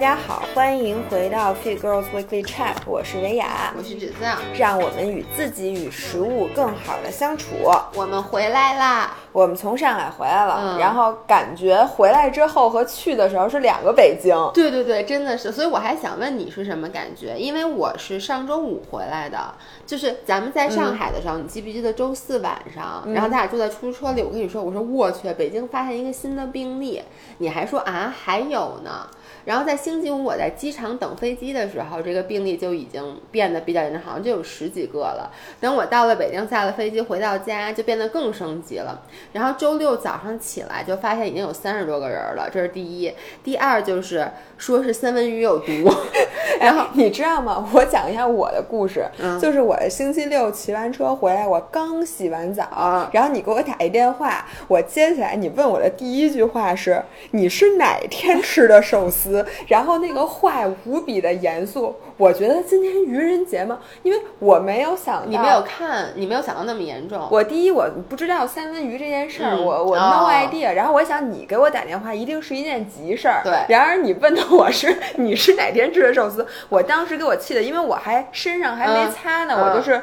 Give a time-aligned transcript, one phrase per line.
[0.00, 4.24] 家好，欢迎回到 Fit Girls Weekly Chat，我是维雅，我是芷子，
[4.56, 7.48] 让我们与自己与食物更好的相处。
[7.94, 9.14] 我们回来啦！
[9.30, 14.34] 我们从上海回来了，嗯然后感觉回来之后和去的时候是两个北京。
[14.54, 17.36] 对对对，真的是，所以我还想问你是什么感觉？
[17.36, 19.54] 因为我是上周五回来的，
[19.84, 27.02] 就是咱们在上海的时候，你记不记得周四晚上，然后咱俩坐在出租车里，我跟你说，我说我去，北京发现一个新的病例，
[27.36, 29.06] 你还说啊还有呢。
[29.44, 35.30] 然后在星期五我在机场等飞机的时候，这个病例就已经变得比较严重，好像就有十几个了。
[35.60, 39.02] 等我到了北京，下了飞机回到家，就变得更升级了。
[39.32, 43.12] 然后周六早上起来就发现已经有三十多个人了，这是第一。
[43.42, 45.90] 第二就是说是三文鱼有毒，
[46.60, 47.68] 然后你知道吗？
[47.72, 59.29] 我讲一下我的故事，嗯就是我星期六骑完车回来，我刚洗完澡，然后你给我打一电话，我接起来，你问我的第一句话是你是哪天吃的寿司？
[59.68, 63.78] 然后那个话无比的严肃，我觉得今天愚人节吗？
[64.02, 67.28] 因为我没有想到，你没有看，你没有想到那么严重。
[67.30, 73.42] 我第一我不知道三文鱼这件事儿，嗯我我哦 no idea、然后我想你给我打电话一定是一件急事儿。
[73.44, 80.02] 对然而你问的我是你是哪天吃的寿司，我当时给我气的，因为我还身上还没嗯擦呢，嗯我就是。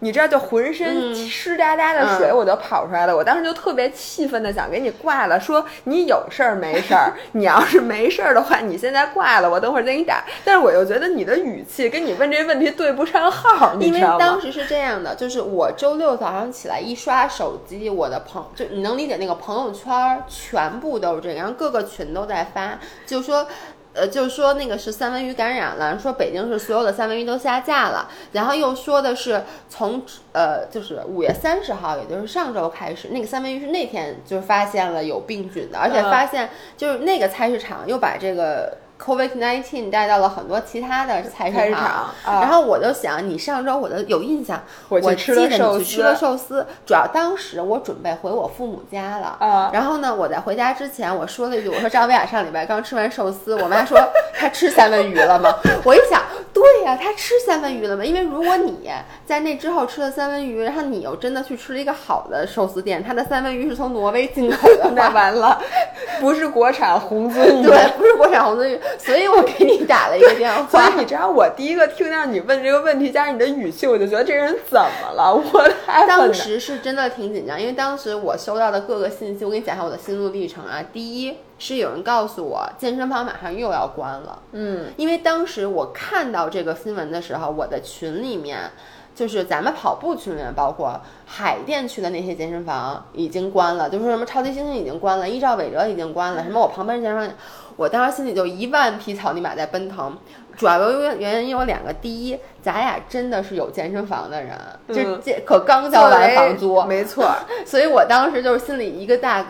[0.00, 3.16] 你知道，就浑身嗯湿哒哒的水嗯我就跑出来了。
[3.16, 7.14] 我当时就特别气愤的想给你挂了，说你有事儿没事儿？
[7.32, 10.24] 你要是没事儿的话，你现在挂了，我等会儿再给你打。
[10.44, 14.18] 但是我又觉得你的语气跟你问这问题对不上号，你因为知道吗？
[14.18, 23.46] 当时是这样的，就是我周六早上起来一刷手机，我的朋就你能理解那个朋友圈儿全部都是这个，然后各个群都在发，就说。
[23.92, 30.02] 呃，就是说那个是三文鱼感染了，说北京市所有的三文鱼都下架了，然后又说的是从
[30.32, 36.10] 呃，就是五月三十号，也就是上周开始，那个三文鱼是那天就是发现了有病菌的，而且嗯。
[36.10, 45.48] 发现就是那个菜市场又把这个 COVID nineteen 带到了很多其他的菜菜市场，然后我就想，你上周我的有印象，我吃你
[45.78, 49.36] 去吃了寿司，主要当时我准备回我父母家了。
[49.40, 53.98] 啊然后呢，我在回家之前，我说了一句，我说张薇雅上礼拜刚吃完寿司，我妈说
[54.34, 55.54] 她吃三文鱼了吗？
[55.84, 56.22] 我一想，
[56.60, 58.04] 对呀、他吃三文鱼了吗？
[58.04, 58.90] 因为如果你
[59.24, 65.60] 在那之后吃了三文鱼，然后你又真的去吃了一个好的寿司店，他的三文鱼是从挪威进口的那，完了，
[66.20, 67.62] 不是国产红鳟鱼。
[67.62, 71.00] 对，不是国产红鳟鱼，所以我给你打了一个电话 所话以。
[71.00, 75.32] 你知道，我第一个听到你问这个问题，加上你的语气，我就觉得这人怎么了？
[75.52, 76.30] 我太当。
[76.32, 80.82] 时是真的挺紧张，因为当时我收到的各个信息，我给你讲一下我的心路历程啊。
[80.92, 88.68] 第一是有人告诉我健身房马上又要关了，嗯，因为当时我看到这个新闻的时候，我的群里面。
[89.12, 97.36] 就是咱们跑步群里面，包括海淀区的那些健身房已经关了，就说什么超级猩猩已经关了，依照韦哲已经关了，什么我旁边健身房，
[97.76, 100.16] 我当时心里就一万匹草泥马在奔腾。
[100.56, 104.56] 主要原原因有两个，第一，咱俩真的是有健身房的人，
[104.88, 107.30] 就嗯这可刚交完房租，没错。
[107.66, 109.44] 所以我当时就是心里一个大，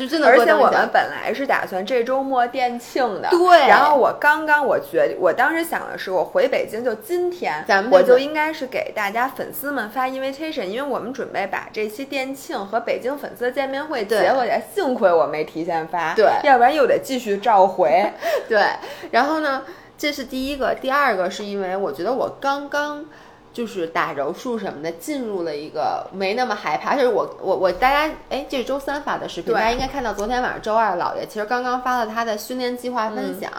[0.00, 14.62] 就真的而且我们本来是打算这周末店庆的，对然后我刚刚我觉，我当时想的是，我回北京就今天，咱们我就应该是给大家粉丝们发 invitation，因为我们准备把这期店庆和北京粉丝见面会结合起来。
[14.74, 18.10] 幸亏我没提前发，对要不然又得继续召回。
[18.48, 18.64] 对，
[19.10, 19.64] 然后呢，
[19.98, 23.04] 这是第一个，第二个是因为我觉得我刚刚。
[23.52, 26.94] 就是打柔术什么的，进入了一个没那么害怕。
[26.94, 33.50] 就是我我我大家哎，这是周三发的视频，大家应该看到昨天晚上周二老爷其实刚刚发了他的训练计划分享，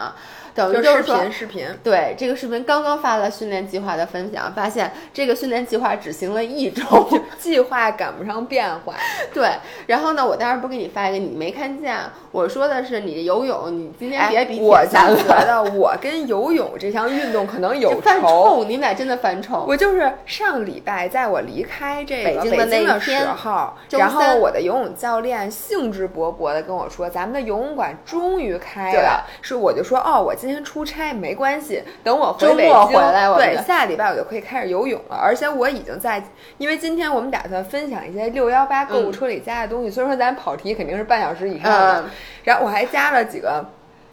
[0.54, 6.82] 等于就是说频视频，对这个视频刚刚发了训练计划的分享，发现这个训练计划只行了一周，
[7.38, 8.94] 计划赶不上变化。
[9.32, 9.48] 对，
[9.86, 11.96] 然后呢，我当时不给你发一个，你没看见。
[12.30, 18.48] 我说的是你游泳，你今天别比哎我铁三就觉，得我跟游泳这项运动可能有 犯仇。
[18.48, 19.66] 冲，你们俩真的犯冲。
[19.66, 29.26] 我就是上礼拜，在我离开这个北京的那天时候，然后我的游泳教练兴致勃勃的跟我说，咱们的游泳馆终于开了。
[29.42, 35.14] 是我就说，哦，我今天出差没关系，等我回周北京，末回来我对，就下礼拜我就可以开始游泳了。
[35.14, 36.20] 而且我已经在，
[36.58, 42.00] 因为今天我们打算分享一些六幺八购物车里加的东西，所以说咱跑题肯定是半小时以上的。
[42.00, 42.10] 嗯
[42.42, 43.64] 然后我还加了几个。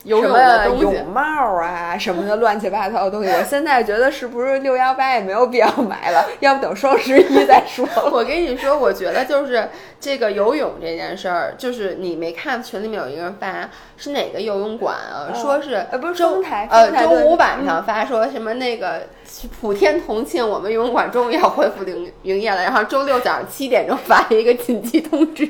[0.03, 1.21] 游泳什么的东西泳帽
[1.55, 7.85] 啊，什么的乱七八糟的东西，我现在觉得是不是六幺八也没有必要买了，要不等双十一再说。
[8.11, 9.69] 我跟你说，我觉得就是
[9.99, 15.33] 这个游泳这件事儿，就是你没看群里面有一个人发是哪个游泳馆啊？
[15.33, 19.07] 说是呃不是中台呃周五晚上发说什么那个
[19.59, 25.49] 普天同庆，我们游泳馆终于要恢复营营业了，然后周六早上七点钟发了一个紧急通知。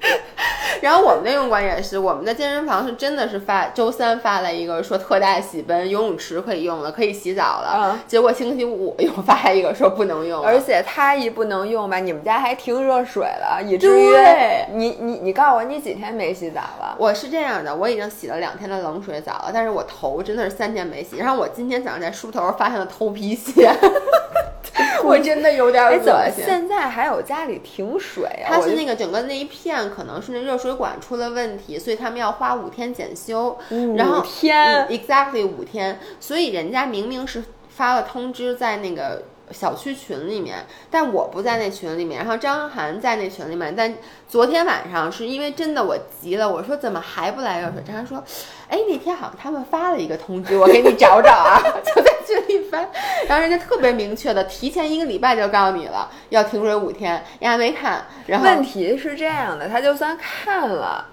[0.80, 7.76] 然后我们的泳馆也是，我们的健身房是真的是发周三发了一个说特大洗奔，游泳池可以用了，可以洗澡了。
[7.76, 16.96] 嗯结果星期五又发一个说不能用了，而且它一不能用吧，你们家还停热水了，以至于对你你你告诉我你几天没洗澡了？
[16.98, 21.18] 我是这样的，我已经洗了两天的冷水澡了，但是我头真的是三天没洗。
[21.18, 23.70] 然后我今天早上在梳头发现了头皮屑，
[25.04, 26.44] 我真的有点恶心。
[26.44, 28.48] 现在还有家里停水啊？
[28.48, 33.58] 它是那个整个那一片可能是那热水管出了问题，所以他们要花五天检修。
[33.96, 43.94] 然后五天嗯 exactly 五天，所以人家明明是发了通知在那个小区群里面，但我不在那群里面，然后张涵在那群里面，但
[44.28, 47.82] 昨天晚上是因为真的我急了，我说怎么还不来热水？
[47.86, 48.22] 张涵说，
[48.68, 52.88] 哎那天好像他们发了一个通知，我给你找找啊， 就在群里翻，
[53.26, 61.04] 然后人家特别明确的提前一个礼拜就告诉你了，要停水五天，人家没看，然后问题是这样的，他就算看了，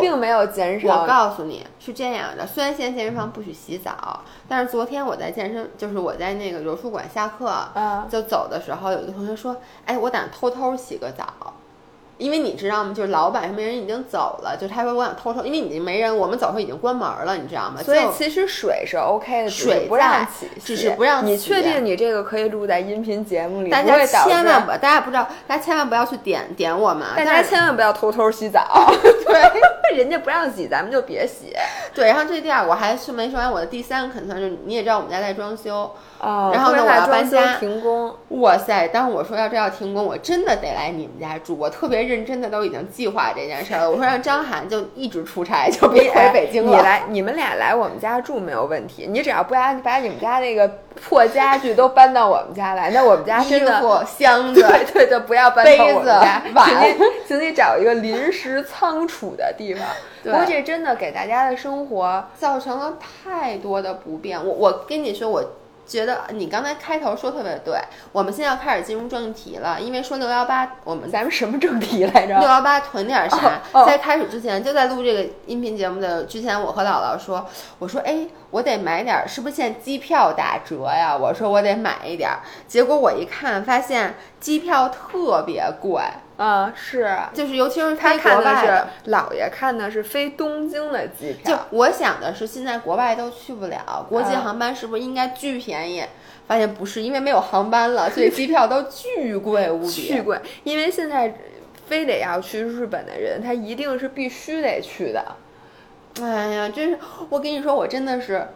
[0.00, 1.06] 并没有减少我少。
[1.06, 9.56] 告诉你是这样的，虽然现在健身房不许洗澡，但是昨天我在健身，就是我在那个柔术馆下课，嗯就走的时候，有一个同学说
[9.86, 11.24] ：“哎，我打算偷偷洗个澡。”
[12.18, 12.92] 因为你知道吗？
[12.94, 17.82] 就是老板什么人已经走了，就他说我想偷偷，因为已经没人，我们走的时候已经关门了，你知道吗？
[17.82, 23.70] 所以其实水是 OK 的，水不让在洗，只是不让你洗确定你这个可以录在音频节目里？
[23.70, 28.90] 大家千万不，大家不知道，大家千万不要去点点我们啊，大家千万不要偷偷洗澡。
[29.26, 29.60] 对，
[29.94, 31.54] 人家不让洗，咱们就别洗。
[31.94, 32.08] 对。
[32.08, 38.14] 然后这第二，我还是没说完我的第三个 concern，就是你也知道我们家在装修，哦然后呢我要搬家停工。
[38.40, 38.88] 哇塞！
[38.88, 41.56] 当我说要这要停工，我真的得来你们家住。
[41.56, 43.90] 我特别认真的都已经计划这件事儿了。
[43.90, 46.76] 我说让张涵就一直出差，就别回北京了。
[46.76, 49.06] 你来，你们俩来我们家住没有问题。
[49.08, 50.68] 你只要不把把你们家那个
[51.02, 53.80] 破家具都搬到我们家来，那我们家衣真的。
[53.80, 56.96] 服、箱子，对对对，不要搬到我们家，杯子 碗请你
[57.26, 59.86] 请你找一个临时仓储的地方。
[60.22, 64.42] 不过这真的给大家的生活造成了太多的不便。
[64.42, 65.44] 我我跟你说，我
[65.86, 67.78] 觉得你刚才开头说特别对。
[68.12, 72.38] 我们现在要开始进入正题了，因为说六幺八，我们咱们什么正题来着？
[72.38, 73.60] 六幺八囤点啥？
[73.86, 77.46] 在开始之前，就在录这个音频节目的之前，我和姥姥说，
[77.78, 81.16] 我说，哎，我得买点儿，是不是现在机票打折呀？
[81.16, 82.38] 我说我得买一点儿。
[82.66, 86.02] 结果我一看，发现机票特别贵，
[86.36, 89.10] 啊，是就是尤其是他飞看的是。
[89.10, 96.04] 姥爷看的是飞东京的机就票，我想的是，现在国外都去不了，国际啊航班是不是应该巨便宜？
[96.46, 100.08] 发现不是，因为没有航班了，所以 机票都巨贵无比。
[100.08, 101.34] 巨贵，因为现在
[101.86, 105.36] 非得要去日本的人，他一定是必须得去的。
[106.20, 106.98] 哎呀，真是，
[107.28, 108.46] 我跟你说，我真的是，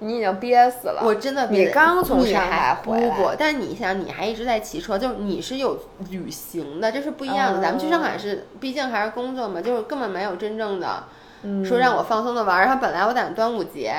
[0.00, 5.76] 你已经憋死了，我真的你刚从上海回来不不，但你想，你还一直在骑车，就是你是有
[6.10, 7.60] 旅行的，这是不一样的。
[7.60, 11.04] 咱们去上海是，毕竟还是工作嘛，就是根本没有真正的
[11.42, 12.66] 嗯说让我放松的玩儿。
[12.66, 13.92] 然后本来我打算端午节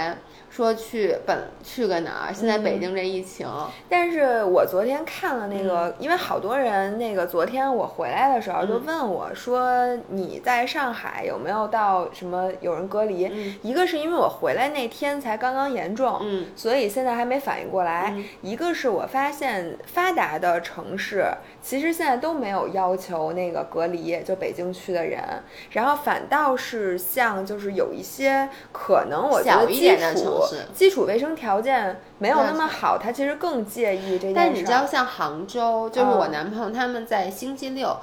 [0.49, 3.47] 说去本去个哪儿，现在北京这疫情，
[3.87, 8.83] 但是我昨天看了那个，因为好多人那个昨天我回来的时候就嗯。
[8.85, 13.27] 问我说你在上海有没有到什么有人隔离？
[13.27, 13.55] 嗯。
[13.61, 16.47] 一个是因为我回来那天才刚刚严重，嗯。
[16.55, 18.11] 所以现在还没反应过来。
[18.15, 18.25] 嗯。
[18.41, 21.25] 一个是我发现发达的城市
[21.61, 25.21] 其实现在都没有要求那个隔离，就北京区的人，
[25.71, 30.38] 然后反倒是像就是有一些可能我觉得基小一点的础城市
[30.73, 34.33] 基础卫生条件没有那么好，他其实更介意这件事。
[34.35, 37.97] 但你知道，像杭州，就是我嗯男朋友他们在星期六。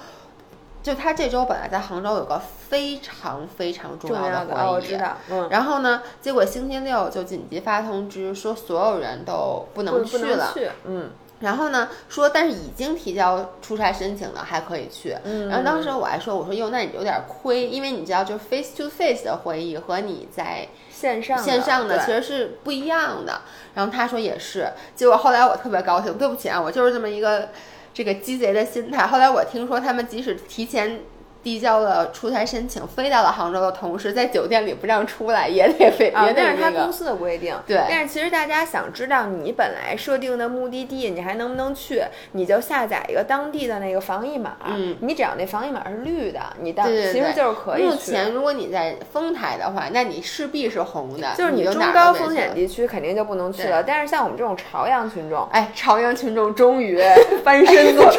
[0.82, 10.52] 就他这周本来在杭州有个非常非常重重要的的会议，哦，我知道，嗯，然后呢，结果星期六就紧急发通知说所有人都不不能去了。
[10.54, 15.16] 去，嗯然后呢，说但是已经提交出差申请了还可以去。
[15.24, 15.48] 嗯。
[15.48, 23.42] 然后当时我还说，我说哟，那你有点亏，因为你知道，就 face to face 的会议和你在线上线上的其实是不一样的。
[23.74, 27.50] 然后他说也是，结果后来我特别高兴，对不起啊，我就是这么一个
[27.92, 29.06] 这个鸡贼的心态。
[29.06, 31.00] 后来我听说他们即使提前。
[31.46, 36.70] 递交了出差申请，飞到了杭州的同时，在酒店里不让出来，也得 飞，啊，也得那是他。
[36.72, 37.54] 公司的规定。
[37.68, 44.56] 对但是其实大家想知道你本来设定的目的地，你还能不能去，你就下载一个当地的那个防疫码。
[44.66, 47.86] 嗯，你只要那防疫码是绿的，你当其实就是可以去。
[47.86, 57.00] 目前如果你在丰台的话，那你势必是红的，就是你中高风险地区肯定就不能去了，但是像我们这种朝阳群众，哎，朝阳群众终于
[57.44, 58.10] 翻身做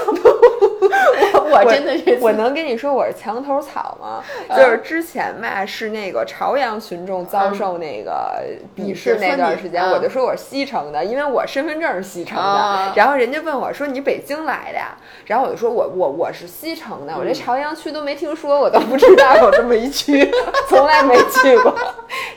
[0.79, 4.23] 我 我真的是，我能跟你说我是墙头草吗？
[4.55, 8.43] 就是之前吧，是那个朝阳群众遭受那个
[8.75, 12.93] 鄙视那段时间，我就说我是西城的，因为我身份证是西城的。
[12.95, 14.95] 然后人家问我说你北京来的呀？
[15.25, 20.29] 然后我就说我我我是西城的，我这朝阳区都没听说，我都不知道有这么一区，
[20.69, 21.75] 从来没去过。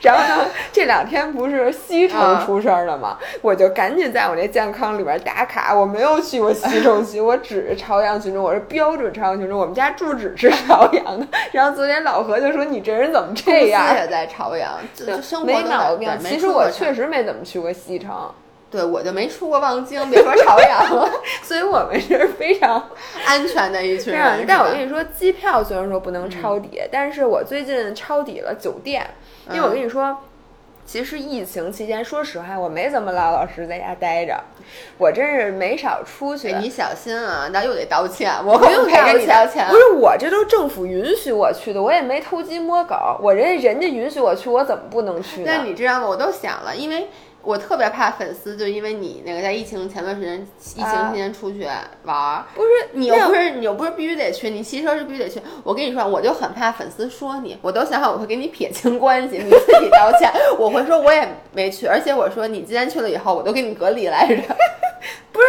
[0.01, 3.17] 然后呢，这两天不是西城出事儿了吗？
[3.41, 11.27] 我就赶紧在我那健康里边打卡，我没有去过西城区，我只是朝阳群众，我是标准朝阳群众，我们家住址是朝阳的。
[11.51, 14.79] 然后昨天老何就说：“你这人怎么这样？”也在朝阳，
[15.45, 16.09] 没毛病。
[16.19, 18.33] 其实我确实没怎么去过西城，
[18.71, 21.09] 对我就没出过望京，别说朝阳了。
[21.43, 22.81] 所以我们是非常
[23.27, 24.45] 安全的一群人。
[24.47, 29.05] 但我跟你说，机票虽然说不能抄底，但是我最近抄底了酒店，
[29.49, 30.17] 因为我跟你说。
[30.91, 34.37] 其实疫情期间，说实话，我没怎么老老实实在家待着，
[34.97, 36.51] 我真是没少出去。
[36.55, 39.65] 你小心啊，那又得道歉，我不用给你道歉。
[39.69, 45.43] 不是我这都政府允许我去的，我也没偷鸡摸狗，我人家人家允许我去，我怎么不能去？
[45.45, 46.07] 那你知道吗？
[46.09, 47.07] 我都想了，因为。
[47.43, 50.41] 我特别怕粉丝，就因为你那个在疫情前段时间，
[50.75, 51.65] 疫情期间出去
[52.03, 55.41] 玩儿，不是你又不是你又不是必须得去，你骑车是必须得去。
[55.63, 60.31] 我跟你说，我就很怕粉丝说你，我都想好我会跟你撇清关系，你自己道歉。
[60.57, 64.35] 我会说我也没去，而且我说你既然去了以后，我都给你隔离来着，
[65.31, 65.47] 不是。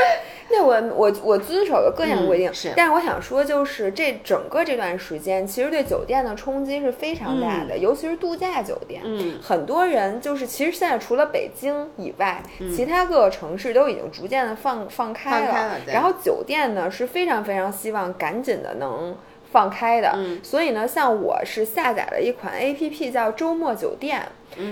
[0.53, 2.73] 那我我我遵守了各项规定，是。
[2.77, 9.01] 但是我想说，就是这整个这段时间，其实对酒店的冲击是非常大的，尤其是度假酒店。
[9.05, 12.43] 嗯，很多人就是，其实现在除了北京以外，
[12.77, 15.79] 其他各个城市都已经逐渐的放放开了。
[15.87, 19.17] 然后酒店呢是非常非常希望赶紧的能
[19.53, 20.11] 放开的。
[20.17, 20.41] 嗯。
[20.43, 24.23] 所以呢，像我是下载了一款 A P P 叫周末酒店。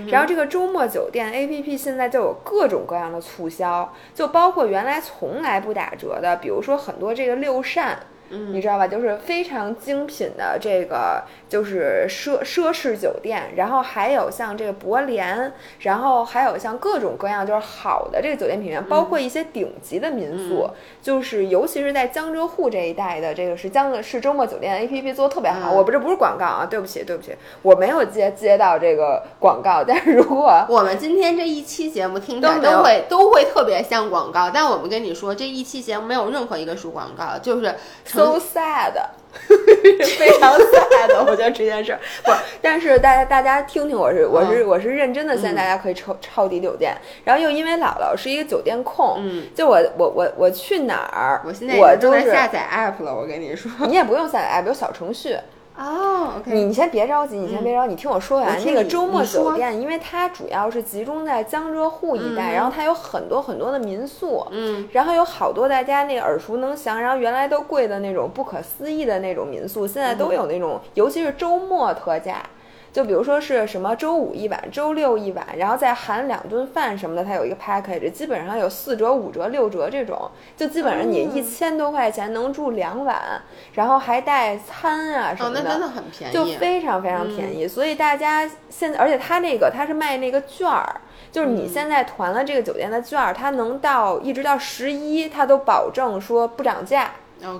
[0.09, 7.97] 然后这个周末酒店 A P P 现在就有各种各样的促销，就包括原来从来不打折的，比如说很多这个六扇。
[8.31, 8.87] 你知道吧？
[8.87, 20.69] 就是非常精品的这个，就是奢奢侈酒店，然后还有像这个博联，然后还有像各种各样就是好的这个酒店品牌，包括一些顶级的民宿，
[21.01, 25.71] 就是尤其是在江浙沪这一带的这个是江是周末酒店 A P P 做的特别好。
[25.71, 29.83] 我不这不是广告啊，对不起对不起，我没有接接到这个广告。
[29.83, 37.75] 但是如果我们今天这一期节目听起来都会都会特别像广告，但我们跟你说这一期节目没有任何一个是广告，就是。
[38.21, 38.93] So sad，
[40.17, 41.99] 非常 sad，我觉得这件事儿。
[42.23, 55.37] 不，但是大家大家听听，我是我是我是认真的，现在大家可以抄抄底酒店，然后又因为姥姥是一个酒店控，嗯，就我我我我去哪儿，我现在我都在下载 app 了，我跟你说，你也不用下载 app，有小程序。
[55.81, 58.63] 哦，你你先别着急，你先别着急，你听我说完。
[58.63, 72.43] 那个周末酒店，因为它主要是集中在江浙沪一带，然后它有很多很多的民宿，嗯，然后有好多大家那个耳熟能详，然后原来都贵的那种不可思议的那种民宿，现在都有那种，尤其是周末特价。
[72.91, 83.41] 就比如说是什么周五一晚，周六一晚，然后再含两顿饭什么的，它有一个 package，基本上有四折、五折、六折这种，就基本上你一千多块钱能住两晚，
[83.75, 87.67] 然后还带餐啊什么的，那真的很便宜，就非常非常便宜。
[87.67, 90.99] 所以大家现在，而且它那个它是卖那个券儿，
[91.31, 97.11] 就是你现在团了这个酒店的券儿，它能到一直到十一，它都保证说不涨价。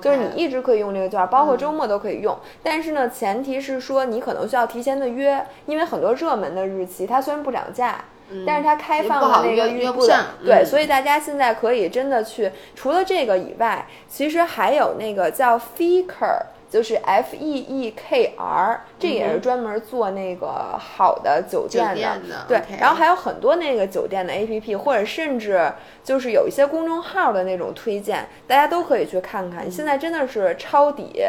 [0.02, 2.38] 就是你一直可以用这个券，包括周末都可以用。
[2.62, 8.04] 但是呢，前提是说你可能需要提前的约，因为很多热门的日期它虽然不涨价，
[8.46, 10.06] 但是它开放的那个预不
[10.46, 12.52] 对，所以大家现在可以真的去。
[12.76, 16.44] 除了这个以外，其实还有那个叫 Faker。
[16.72, 20.48] 就是 F E E K R，这也是专门做那个
[20.80, 21.94] 好的酒店
[22.30, 22.62] 的，对。
[22.80, 25.70] 然后还有很多那个酒店的 A P P，或者甚至
[26.02, 29.70] 就是有一些公众号的那种推荐，大家都可以去看看。
[29.70, 31.22] 现在真的是抄底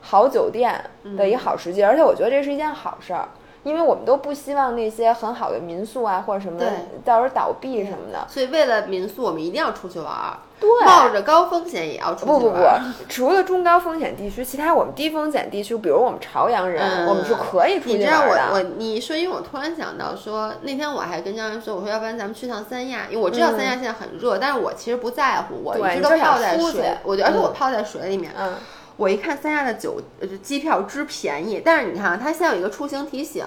[0.00, 0.82] 好酒店
[1.16, 3.28] 的一个好时机，而且我觉得这是一件好事儿。
[3.66, 6.62] 因为我们都不希望那些很好的民宿啊，或者什么
[7.04, 8.24] 到时候倒闭什么的。
[8.28, 10.38] 所以为了民宿，我们一定要出去玩儿。
[10.60, 12.40] 对，冒着高风险也要出去玩。
[12.40, 17.98] 不不不，除了中高风险地区，其他我们低风险地区，比如我们朝阳人，我们是可以出去玩的。
[17.98, 28.30] 你知道我我你说，因为我突然想到说，那天我还跟张然说，我说要不然咱们去趟三亚，因为我知道三亚现在很热，但是我其实不在乎，我一直都泡在水，我而且我泡在水里面。
[28.38, 28.54] 嗯。
[28.96, 33.44] 我一看三亚的酒呃机票之便宜，但是你看它现在有一个出行提醒，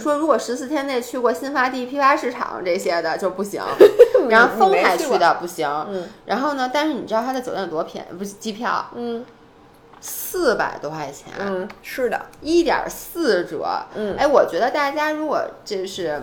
[0.00, 3.60] 说如果十四天内去过新发地批发市场这些的就不行，
[4.30, 5.68] 然后丰台去的不行，
[6.26, 8.14] 然后呢，但是你知道它的酒店有多便宜？
[8.16, 9.24] 不是机票，嗯，
[10.00, 13.66] 四百多块钱，嗯，是的，一点四折，
[13.96, 16.20] 嗯，哎，我觉得大家如果就是。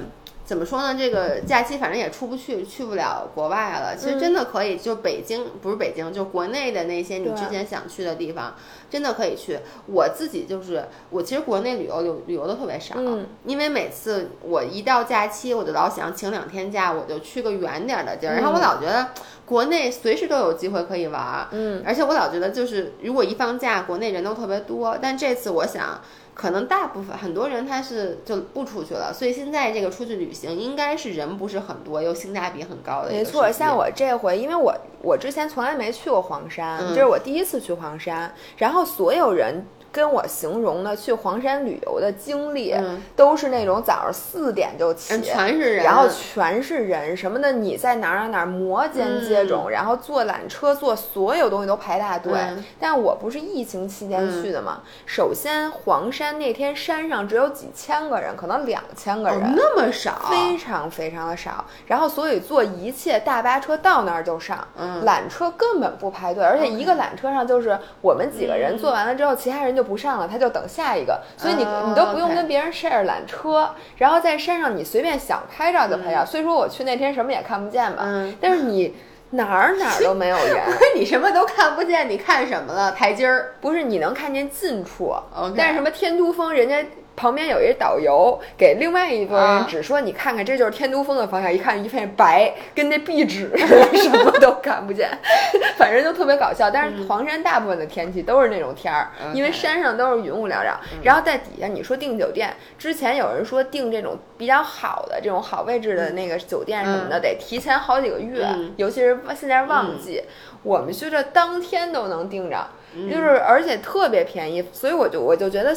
[0.50, 0.96] 怎么说呢？
[0.98, 3.96] 这个假期反正也出不去，去不了国外了。
[3.96, 8.56] 其实真的可以，就北京不是北京，就国内的那些你之前想去的地方，
[8.90, 9.60] 真的可以去。
[9.86, 18.34] 我自己就是，我其实国内旅游旅旅游的特别少，嗯因为每次我一到假期，我就老想请两天假，我就去个远点儿的地儿。
[18.34, 19.10] 然后我老觉得
[19.46, 21.48] 国内随时都有机会可以玩
[21.86, 26.02] 而且我老觉得就是如果一放假，国内人都特别多，但这次我想。
[26.40, 39.66] 可能大部分很多人他是就不出去了，所以现在这个出去旅行应该是人不是很多，又性价比很高的没错，像我这回，因为我我之前从来没去过黄山，嗯这是我第一次去黄山，然后所有人。
[39.92, 43.02] 跟我形容的去黄山旅游的经历，嗯。
[43.16, 52.34] 都是那种早上四点就起，嗯全是人，然后全是人什么的，你在哪儿哪儿哪儿摩肩接踵，然后坐缆车坐所有东西都排大队。
[52.34, 52.64] 嗯。
[52.80, 59.40] 但我不是疫情期间去的嘛，首先黄山那天山上只有几千个人，可能两千个人。
[59.42, 65.04] 哦那么少，非常非常的少，然后所以坐一切大巴车到那儿就上，嗯。
[65.06, 68.78] 缆车根本不排队，而且一个缆车上就是我们几个人嗯。
[68.78, 76.26] 坐完了之后，其他人就不上了，他就等下一个，所以你哦你都不用跟别人 share 缆车，然后在山上你随便想拍照就拍照。
[76.26, 78.96] 虽说我去那天什么也看不见吧，嗯但是你
[79.32, 80.64] 哪儿哪儿都没有人。
[80.98, 82.92] 你什么都看不见，你看什么了？
[82.94, 83.54] 台阶儿。
[83.62, 85.14] 不是你能看见近处
[85.56, 86.84] 但是什么天都峰，人家
[87.20, 89.68] 旁边有一导游给另外一拨人啊。
[89.70, 95.10] 指说，你看看这就是天都峰的方向，一看一片白，跟那壁纸 什么都看不见，
[95.78, 96.72] 反正就特别搞笑。
[96.72, 100.80] 但是黄山大部分的天气都是那种天儿，嗯因为山上都是云雾缭绕。
[101.04, 108.74] 然后在底下，你说订酒店，之前有人说订这种比较好的这种好位置的那个酒店什么的，得提前好几个月，嗯。
[108.78, 110.24] 尤其是现在旺季，
[110.64, 112.66] 我们去这当天都能订着。
[112.96, 113.10] 嗯。
[113.10, 115.76] 就是而且特别便宜，所以我就我就觉得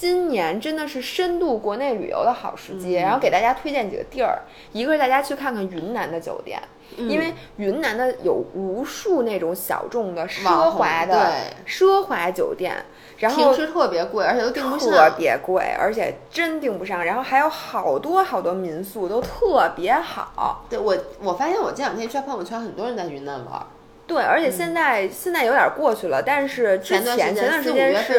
[0.00, 2.94] 今年真的是深度国内旅游的好时嗯机。
[2.94, 4.40] 然后给大家推荐几个地儿，
[4.72, 6.58] 一个是大家去看看云南的酒店，
[6.96, 12.74] 嗯因为云南的有无数那种小众的奢华的对奢华酒店，
[13.18, 15.14] 然后平时特别贵，而且都订不上特。
[15.18, 17.04] 别贵，而且真订不上。
[17.04, 20.64] 然后还有好多好多民宿都特别好。
[20.70, 23.66] 对我，我发现我这两天刷朋友圈，很多人在云南玩儿。
[24.10, 28.12] 对，而且现在、现在有点过去了，但是之前段前前段时间是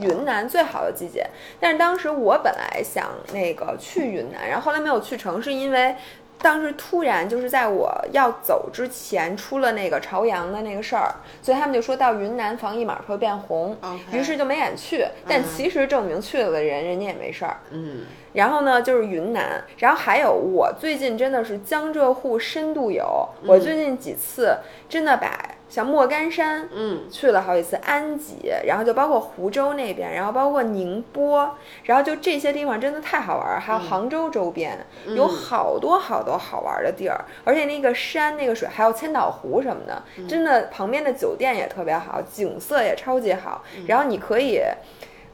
[0.00, 1.26] 云南最好的季节。
[1.60, 5.94] 但是当时我本来想那个去云南，然后后来没有去成，是因为
[6.40, 13.76] 当时突然就是在我要走之前出了那个朝阳的那个事儿，所以他们就说到云南防疫码会变红
[14.10, 15.04] 于是就没敢去。
[15.28, 17.58] 但嗯其实证明去了的人，人家也没事儿。
[17.70, 24.56] 嗯，然后呢，就是云南，然后还有我最近真的是江浙沪深度游，我最近几次
[24.88, 25.36] 真的把
[25.68, 34.78] 像莫干山，嗯，去了好几次，安吉，然后就包括湖州那边，然后包括宁波，然后就这些地方真的太好玩儿，还有杭州周边、
[35.14, 44.60] 有好多好多好玩的地儿，而且那个山那个水还有千岛湖什么的，真的旁边的酒店也特别好，景色也超级好，然后你可以。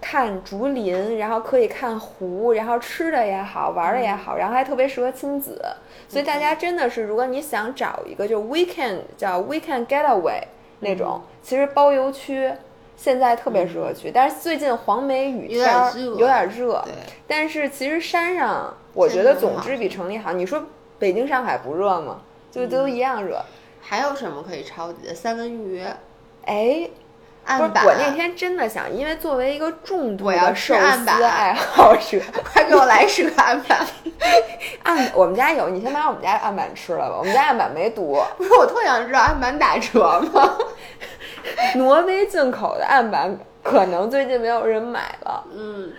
[0.00, 5.60] 看竹林，然后可以看湖，然后吃的也好，玩的也好，然后还特别适合亲子，
[6.08, 10.42] 所以大家真的是，如果你想找一个就 weekend 叫 weekend getaway
[10.80, 12.52] 那种，其实包邮区
[12.96, 16.94] 现在特别适合去，但是最近黄梅雨有天儿点热有点热，对，
[17.26, 20.32] 但是其实山上我觉得总之比城里好。
[20.32, 20.62] 你说
[20.98, 22.20] 北京、上海不热吗？
[22.50, 23.38] 就都一样热。
[23.80, 25.14] 还有什么可以抄底的？
[25.14, 25.80] 三文鱼、
[26.46, 26.90] 哎，不是
[27.46, 27.84] 案，板。
[27.84, 32.20] 我那天真的想，因为作为一个重度的寿司爱好 者，
[32.52, 33.86] 快给我来十个案板！
[34.82, 37.16] 案我们家有，你先把我们家案板吃了吧。
[37.18, 40.58] 我们家案板没毒，不是，我特想知道案板打折吗？
[41.76, 45.44] 挪威进口的案板可能最近没有人买了。
[45.54, 45.92] 嗯，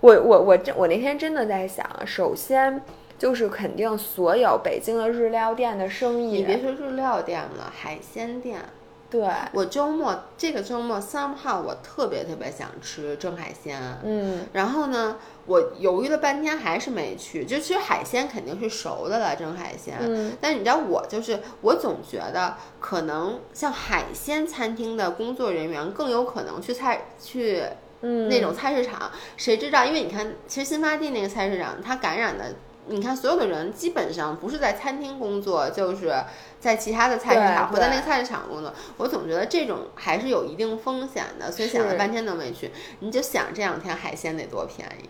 [0.00, 2.80] 我我我真我那天真的在想，首先
[3.18, 8.60] 就是肯定所有北京的日料店的生意，你别说日料店了，海鲜店。
[9.08, 15.16] 对，我周末这个周末 somehow 我特别特别想吃蒸海鲜，嗯然后呢，
[15.46, 17.44] 我犹豫了半天还是没去。
[17.44, 19.96] 就其实海鲜肯定是熟的了，蒸海鲜。
[20.00, 27.62] 嗯但是你知道我就是我总觉得可能像海鲜餐厅的工作人员更有可能去菜去
[28.02, 29.84] 嗯，那种菜市场，谁知道？
[29.84, 32.54] 因为你看，其实新发地那个菜市场，它感染的，
[32.88, 36.14] 你看所有的人基本上不是在餐厅工作，就是
[36.60, 38.72] 在其他的菜市场或在那个菜市场工作。
[38.96, 42.70] 我总觉得这种还是有一定风险的，所以想了半天都没去。
[43.00, 45.08] 你就想这两天海鲜得多便宜，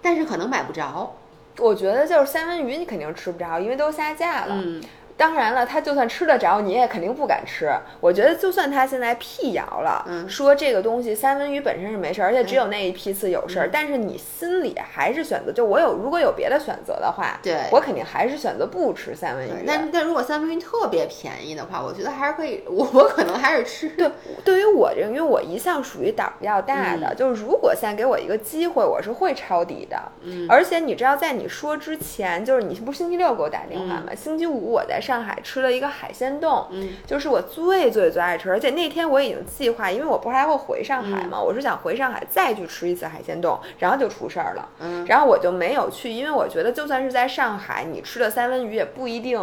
[0.00, 1.16] 但是可能买不着。
[1.58, 4.54] 我觉得就是三文鱼你肯定吃不着，因为都下架了。
[4.56, 4.80] 嗯，
[5.18, 7.70] 当然了，他就算吃得着，你也肯定不敢吃。
[8.00, 19.64] 我觉得，就算他现在辟谣了，嗯说这个东西三文鱼本身是没事儿，而且只有那一批次有事儿，但是你心里还是选择，就我有如果有别的选择的话，对我肯定还是选择不吃三文鱼。
[19.66, 23.88] 但但如果三文鱼特别便宜的话，我觉得还是可以，我我可能还是吃。
[23.90, 24.08] 对，
[24.44, 30.00] 对于我这个，因为我一向属于胆儿比较大的，就是如果现在给我一个机会，我是会抄底的。
[30.22, 34.14] 嗯，而且你知道，在你说之前，就是你不是星期六给我打电话吗？
[34.14, 49.40] 星期五我在上海吃了一个海鲜冻，嗯，就是我最最最爱吃，而且那天我已经计划，因为我不是还会回上海嘛，我是想回上海再去吃一次海鲜冻，然后就出事儿了，嗯，然后我就没有去，因为我觉得就算是在上海，你吃的三文鱼也不一定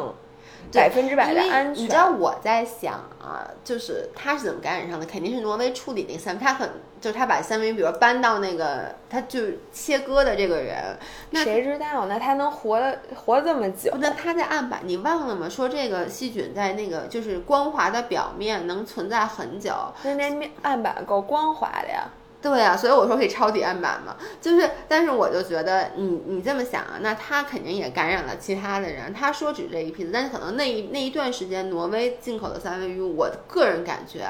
[0.72, 1.84] 百分之百的安全。
[1.84, 5.06] 你知道我在想啊，就是他是怎么感染上的？
[5.08, 6.70] 肯定是挪威处理那个三文，他很
[7.06, 9.40] 就是他把三文鱼，比如搬到那个，他就
[9.72, 10.98] 切割的这个人，
[11.30, 12.20] 那谁知道呢？
[12.20, 13.94] 他能活得活这么久？
[14.00, 15.48] 那他在案板，你忘了吗？
[15.48, 19.72] 说这个细菌在那个就是光滑的表面能存在很久。
[20.02, 22.10] 那那面案板够光滑的呀。
[22.42, 29.12] 对呀、所以我说可以抄底案板嘛，就是，但是我就觉得你你这么想啊，那他肯定也感染了其他的人。
[29.12, 34.28] 他说只这一批次，但是可能那一那一段时间挪威进口的三文鱼，我个人感觉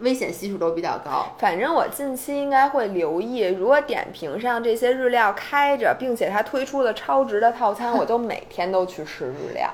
[0.00, 1.26] 危险系数都比较高。
[1.38, 9.70] 反正我近期应该会留意，如果点评上这些日料开着，并且它推出了超值的套餐，我都每天都去吃日料。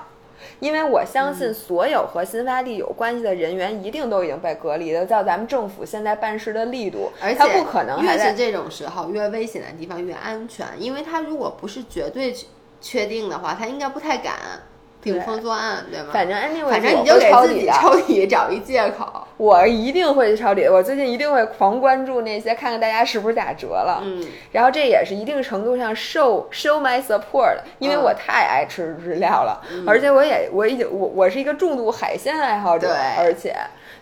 [0.60, 12.46] 因为我相嗯信所有和新发地有关系的人员一定都已经被隔离的，照咱们政府现在办事的力度，而且他不可能越是这种时候，越危险的地方越安全，因为他如果不是绝对确
[12.80, 14.34] 确定的话，他应该不太敢
[15.04, 16.08] 顶风作案，对吗？
[16.12, 19.06] 反正 anyway，反正你就给自己抄底找一借口。
[19.36, 20.66] 我一定会去抄底。
[20.66, 24.00] 我最近一定会狂关注那些，看看大家是不是打折了。
[24.02, 33.54] 嗯，然后这也是一定程度上 show show my support，因为嗯我太爱吃日料了，而且我也我已经我我是一个重度海鲜爱好者，而且。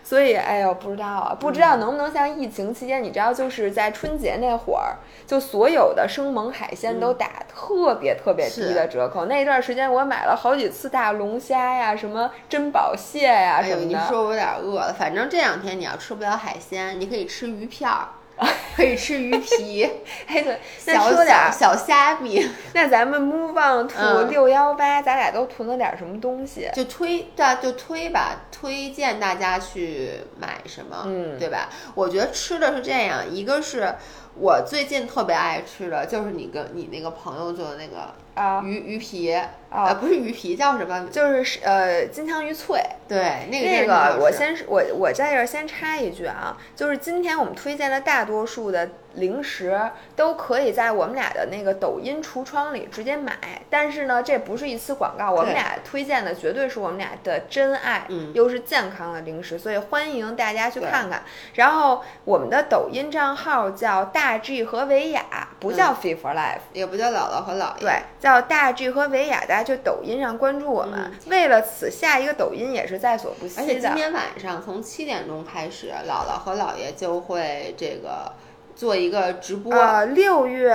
[0.03, 9.25] 所以，哎呦，不知道啊，不知道能不能像疫情期间，你知道，就是在春节那会儿，就所有的生猛海鲜都打特别特别低的折扣。
[9.25, 14.07] 那段时间，我买了好几次大龙虾呀，什么珍宝蟹呀哎呦，你什么的。
[14.09, 14.93] 说我有点饿了。
[14.93, 18.09] 反正这两天你要吃不了海鲜，你可以吃鱼片儿，
[18.75, 19.83] 可以吃鱼皮，
[20.27, 26.69] 哎，对， 那小说点儿小小虾米，那咱们 move on to 嗯六幺八，咱俩都囤了点什么东西？
[26.73, 31.69] 就推对啊，就推吧，推荐大家去买什么，嗯对吧？
[31.93, 33.93] 我觉得吃的是这样，一个是
[34.35, 39.33] 我最近特别爱吃的，就是你跟你那个朋友做的那个啊，鱼鱼皮，
[39.69, 41.07] 呃，不是鱼皮，叫什么？
[41.11, 42.81] 就是呃金枪鱼脆。
[43.07, 49.77] 对，那个那个我先是我我在这儿先插一句啊，就是今天我们推荐的大多数的零食
[50.15, 53.33] 都可以在我们俩的那个抖音橱窗里直接买，
[53.69, 61.23] 但是呢，这不是一次广告，我们俩推荐的绝对是我们俩的真爱，嗯又是健康的零食，所以欢迎大家去看看。
[61.55, 66.61] 然后我们的抖音账号叫大 G 和维雅，不叫 Fit for Life。
[66.71, 71.11] 也不叫姥姥和姥爷，对，叫大 G 和维雅，大家去抖音上关注我们。
[71.27, 73.61] 为了此，下一个抖音也是在所不惜的。
[73.61, 78.31] 而且今天晚上从七点钟开始，姥姥和姥爷就会这个
[78.77, 79.73] 做一个直播。
[79.75, 80.73] 呃，六月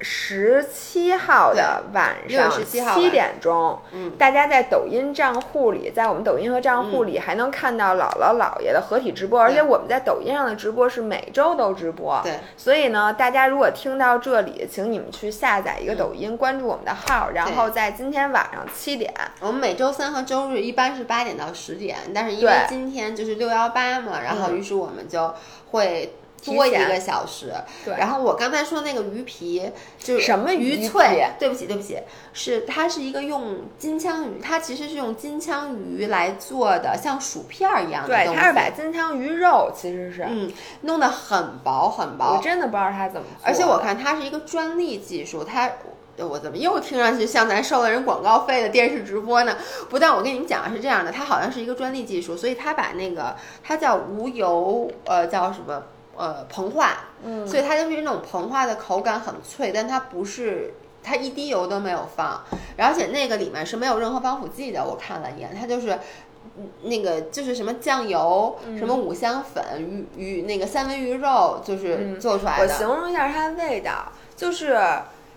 [0.00, 4.12] 十七号的晚上17号七点钟，嗯。
[4.18, 12.20] 大家在抖音账户里，在我们抖音和账户里还能看到姥姥姥爷的合体直播，而且我们在抖音上的直播是每周都直播。
[12.22, 25.34] 对，所以呢，大家如果听到这里，请你们去下载一个抖音，关注我们的号，然后在今天晚上七点，我们每周三和周日一般是八点到十点，但是因为今天就是六幺八嘛，然后嗯于是我们就
[25.70, 27.52] 会多一个小时。
[27.84, 31.98] 对然后我刚才说那个鱼皮就是什么鱼鱼脆，对不起对不起，
[32.32, 38.40] 是它是一个用金枪鱼，它其实是用金枪鱼来做的，像薯片儿一样的对，东西。
[38.40, 40.50] 他是把金枪鱼肉其实是，嗯
[40.82, 45.70] 弄得很薄很薄，我真的不知道它怎么做，而且我看它是一个专利技术，它。
[46.18, 49.56] 我怎么又听上去像咱收了人广告费的电视直播呢？
[49.88, 55.82] 不但我跟你们讲是这样的，它好像是一个专利技术，所以它把那个它叫无油，呃，叫什么？
[56.20, 62.44] 呃，膨化，嗯所以它就是那种膨化的口感很脆，但它不是，它一滴油都没有放，
[62.76, 64.84] 而且那个里面是没有任何防腐剂的。
[64.84, 65.92] 我看了一眼，它就是。
[65.92, 72.64] 嗯那个就是什么酱油、嗯什么五香粉、鱼鱼那个三文鱼肉，就是做出来的。
[72.64, 74.76] 我形容一下它的味道，就是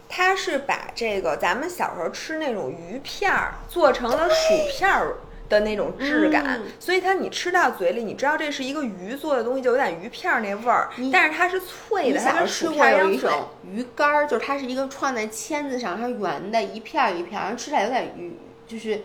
[0.10, 5.18] 它是把这个咱们小时候吃那种鱼片儿做成了薯片儿。
[5.54, 6.64] 的那种质感，嗯。
[6.80, 18.34] 所以它你吃到嘴里，你知道这是一个鱼做的东西，就有点鱼片儿那味儿，但是它是脆的，小时吃过有片一种鱼干儿，就是它是一个串在签子上，它是圆的，一片儿一片儿，然后吃起来有点鱼，
[18.68, 19.02] 就是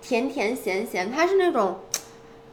[0.00, 1.80] 甜甜咸咸，它是那种，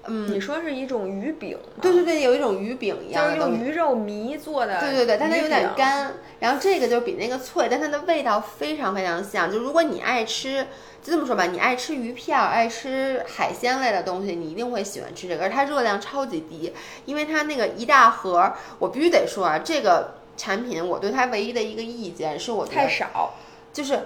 [0.05, 1.79] 嗯，你说是一种鱼饼吗？
[1.81, 3.59] 对对对，有一种鱼饼一样就是用。
[3.59, 4.79] 鱼肉糜做的。
[4.79, 5.73] 对对对，但它有点。
[5.75, 9.51] 干，然后这个就比那个脆，但它的味道非常非常像。
[9.51, 10.67] 就如果你爱吃，
[11.01, 16.73] 就这么说吧，你爱吃鱼片儿，爱吃海鲜类的东西，你一定会喜欢吃这个，而它热量超级低，
[17.05, 23.35] 因为它那个一大盒儿，我必须得说啊，这个产品我对它唯一的一个意见是我太少。
[23.71, 24.01] 就是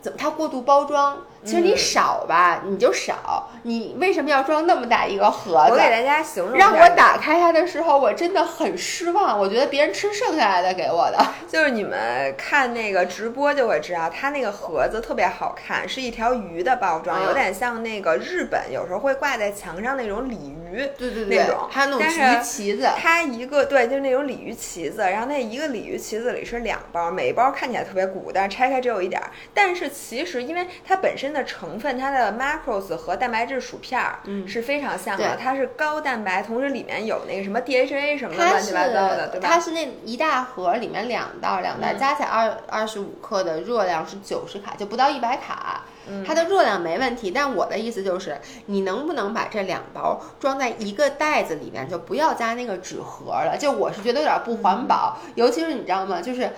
[0.00, 5.72] 怎么它过度包装，其实你嗯少吧，你就少，你为什么要装那么大一个盒子？
[5.72, 9.38] 我给大家形容让我打开它的时候，我真的很失望。
[9.38, 29.30] 我觉得别人吃剩下来的给我的， 就是你们看那个直播就会知道，它那个盒子特别好看，是一条鱼的包装，嗯有点像那个日本有时候会挂在墙上那种鲤鱼，对对对那种还有那种但是橘旗子，它一个对，就是那种鲤鱼旗子，然后那一个鲤鱼旗子里是两包，每一包看起来特别鼓，但是拆开只有一点儿。
[29.54, 39.48] 但是其实因为它本身的成分，它的 macros 和蛋白质薯片儿嗯是非常像的，对它是高蛋白，同时里面有那个什么 DHA 什么的乱七八糟的，对吧？
[39.48, 45.82] 它是那一大盒里面两袋，两袋嗯加起来二二十五克的热量是九十卡，就不到一百卡。
[46.08, 53.56] 嗯它的热量没问题，但我的意思就是，你能不能把这两包装在一个袋子里面，就不要加那个纸盒了。
[53.58, 56.22] 就我是觉得有点不环保，嗯尤其是你知道吗？
[56.22, 56.48] 就是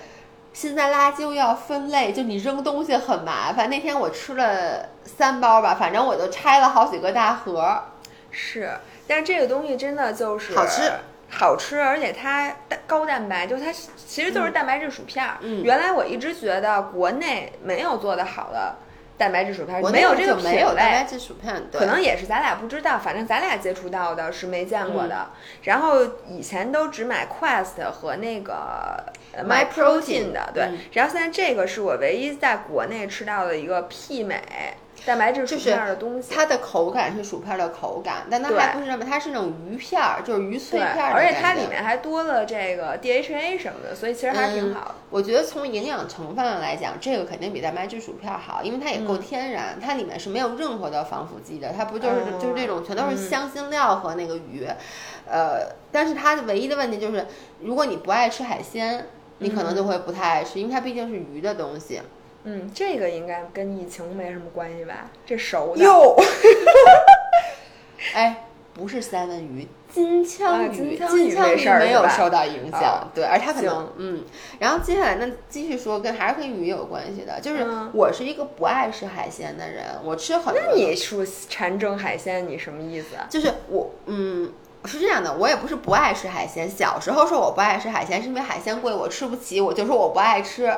[0.53, 3.69] 现在垃圾又要分类，就你扔东西很麻烦。
[3.69, 7.81] 那天我吃了三包吧，反正我就拆了好几个大盒。
[8.31, 8.71] 是，
[9.07, 10.91] 但是这个东西真的就是好吃。
[11.31, 15.37] 好吃，而且它蛋高蛋白，就是它其实就是蛋白质薯片儿。
[15.41, 18.75] 嗯原来我一直觉得国内没有做的好的
[19.19, 21.07] 蛋白质薯片没有这个品就没有蛋白类。
[21.07, 25.15] 质薯片，对可能也是咱俩不知道，反正咱俩接触到的是没见过的。
[25.15, 25.27] 嗯
[25.63, 29.03] 然后以前都只买 Quest 和那个
[29.33, 30.63] 呃 My Protein Protein 的，对。
[30.63, 34.41] 嗯然后现在这个是我唯一在国内吃到的一个媲美
[35.05, 36.33] 蛋白质薯就是片儿的东西。
[36.33, 44.95] 它的口感是薯片的口感，但它还不是那么，它是那种鱼片儿，就是鱼脆，片儿而且它里面还多了这个 DHA 什么的，所以其实还是挺好的。
[45.09, 54.67] 我觉得从营养成分上来讲，这个肯定比蛋白质薯片好，因为它也够嗯天然，它里面是没有任何的防腐剂的，它不就是、嗯就是这种全都是嗯香辛料和那个鱼，
[55.27, 57.25] 呃，但是它的唯一的问题就是，
[57.61, 59.07] 如果你不爱吃海鲜，
[59.39, 62.01] 你可能就会不太爱吃，因为它毕竟是鱼的东西。
[62.51, 65.11] 嗯，这个应该跟疫情没什么关系吧？
[65.23, 66.15] 这熟的哟，
[68.15, 74.23] 哎，不是三文鱼，金枪啊鱼，金枪鱼没有受到影响，哦对，而它可能嗯，
[74.57, 83.27] 然后接下来呢，继续说跟还是跟鱼有关系的，就是嗯我是一个不爱吃海鲜的人，我吃很多，那你说馋蒸海鲜，你什么意思啊？
[83.29, 84.51] 就是我嗯。
[84.85, 86.67] 是这样的，我也不是不爱吃海鲜。
[86.69, 90.73] 小时候说我不爱吃海鲜，是因为海鲜贵，我吃不起，我就说我不爱吃。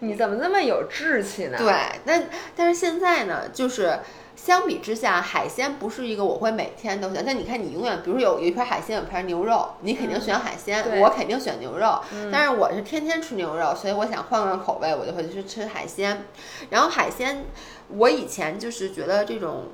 [0.00, 1.56] 你怎么那么有志气呢？
[1.58, 1.72] 对，
[2.04, 4.00] 那但是现在呢，就是
[4.34, 7.24] 相比之下，海鲜不是一个我会每天都选。
[7.24, 12.00] 但你看，你永远，比如说有有一盘海鲜，有一盘牛肉，你肯定选海鲜，对我肯定选牛肉。
[12.12, 16.24] 嗯但是我是天天吃牛肉，所以我想换换口味，我就会去吃海鲜。
[16.70, 17.44] 然后海鲜，
[17.88, 19.64] 我以前就是觉得这种。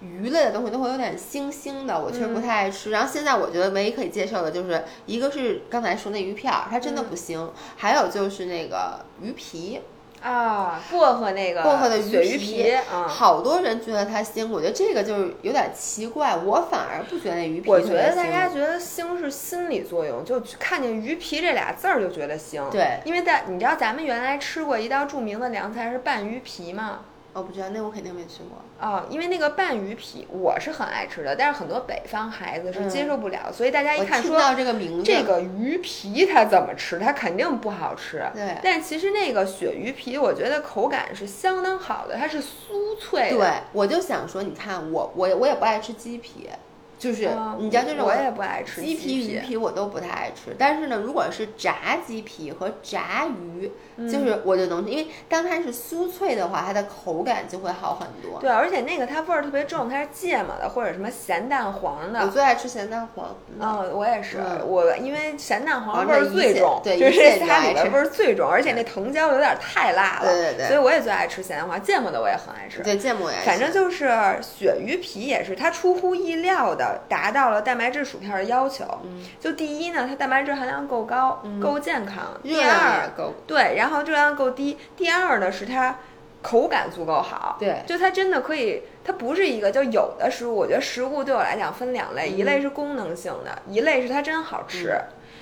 [0.00, 2.90] 鱼类的东西都会有点腥腥的，我确实不太爱吃。
[2.90, 9.80] 然后现在我觉得唯一可以接受的就是一个是刚才说那鱼片儿，它真的不腥，还有就是那个鱼皮，
[10.22, 12.74] 啊，薄荷那个薄荷的鳕鱼皮。
[13.06, 22.68] 好多人觉得它腥，我觉得这个就是有点奇怪，我反而不觉得那鱼皮我觉得大家觉得腥是心理作用，就看见鱼皮这俩字儿就觉得腥。
[22.70, 27.00] 对因为在你知道咱们原来吃过一道著名的凉菜是拌鱼皮吗？
[27.36, 28.58] 我不知道，那我肯定没吃过。
[28.80, 38.26] 哦，因为那个拌鱼皮我是很爱吃的，但是很多北方孩子是嗯接受不了，所以大家一看说到这个名字，这个鱼皮它怎么吃，它肯定不好吃。
[38.34, 43.36] 对但其实那个鳕鱼皮，我觉得口感是相当好的，它是酥脆的。
[43.36, 46.48] 对，我就想说，你看我我我也不爱吃鸡皮，
[46.98, 50.54] 就是、嗯你知道这种我也不爱吃鸡皮鱼皮我都不太爱吃。
[50.58, 58.40] 但是呢，如果是炸鸡皮和炸鱼，嗯就是我就能吃，因为当它是酥脆的话，它的口感就会好很多。
[58.40, 62.28] 对，而且那个它味儿特别重，它是芥末的或者什么咸蛋黄的我。
[62.28, 63.34] 最爱吃咸蛋黄。
[63.58, 72.82] 嗯，我也是，嗯我因为咸蛋黄味儿最重，对就是一切这仨里边你都爱吃味儿最重，而且那藤椒有点太辣了，对对对所以我也最爱吃咸蛋黄，芥末的我也很爱吃。
[72.82, 74.06] 对，芥末也反正就是
[74.40, 78.84] 鳕鱼皮也是，它出乎意料的达到了蛋白质薯片的要求。
[79.04, 82.38] 嗯就第一呢，它蛋白质含量够高，嗯够健康。
[82.42, 83.32] 第二，够。
[83.46, 84.76] 对，然后热量够低。
[84.96, 85.98] 第二呢是它
[86.42, 94.94] 口感足够好，对就它真的可以，它不是一个就有的食物，我觉得食物对我来讲分两类，一嗯类是功能性的，一类是它真好吃。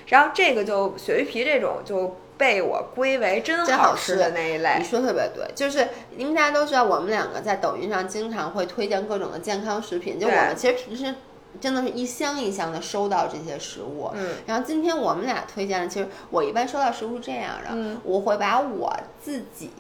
[0.06, 4.84] 然后这个就鳕鱼皮这种就被我归为真好吃的那一类你。
[4.84, 11.14] 说特别对，就是因为大家都知道，我们两个在抖音上经常会推荐各种的健康食品，就我们其实平时
[11.60, 14.10] 真的是一箱一箱的收到这些食物。
[14.14, 19.70] 嗯，然后今天我们俩推荐的，其实我一般收到食物是这样的，嗯我会把我自己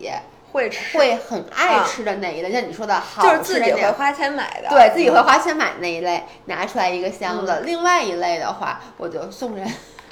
[0.52, 7.52] 会吃，会很爱啊吃的那一类，像你说的好就是自己会花钱买的，对自己会花钱买那一类，拿出来一个箱子。
[7.52, 9.68] 嗯另外一类的话，我就送人。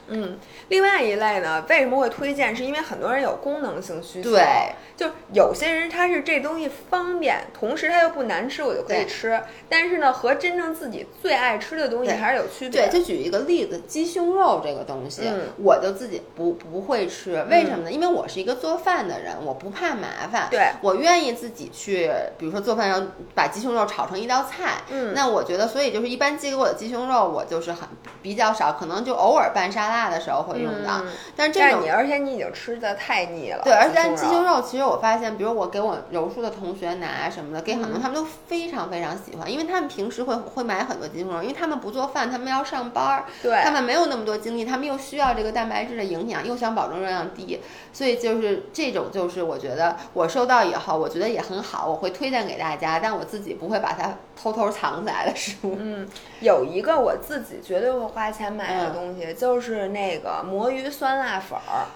[0.09, 0.39] 嗯，
[0.69, 2.55] 另外一类呢，为什么会推荐？
[2.55, 9.41] 是因为很多人有功能性需求，对，就有些人他是这东西方便，同时它又不难吃，我就可以吃。
[9.69, 12.89] 但是呢，和真正自己最爱吃的东西还是有区别。
[12.89, 15.43] 对，就举一个例子，鸡胸肉这个东西，嗯。
[15.63, 17.93] 我就自己不不会吃，为什么呢？
[17.93, 20.69] 因为我是一个做饭的人，我不怕麻烦，对。
[20.83, 23.01] 我愿意自己去，比如说做饭要
[23.35, 25.13] 把鸡胸肉炒成一道菜，嗯。
[25.15, 27.89] 那我觉得，所以就是一般寄给我的鸡胸肉，我就是很
[28.21, 31.07] 比较少，可能就偶尔拌沙拉的时候会用到，嗯。
[31.37, 37.93] 但是这种但是你，而且你已经吃的太腻了，对，而且但鸡鸡胸肉，其实我发现，比如我给我柔术的同学拿什么的，给很嗯。
[37.93, 47.61] 多他们都非常非常喜欢，因为他们平时会会买很多鸡胸肉，因为他们不做饭，他们要上班儿，对他们没有那么多精力，他们又需要这个蛋白质的营养，又想保证热量低，
[47.93, 55.77] 所以就是这种就是我觉得我收到以后，我觉得也很好，我会推荐给大家，但我自己不会把它偷偷藏起来的食物。
[55.79, 56.09] 嗯，
[56.41, 61.87] 有一个我自己绝对会花钱买的嗯东西，就是那个魔芋酸辣粉儿。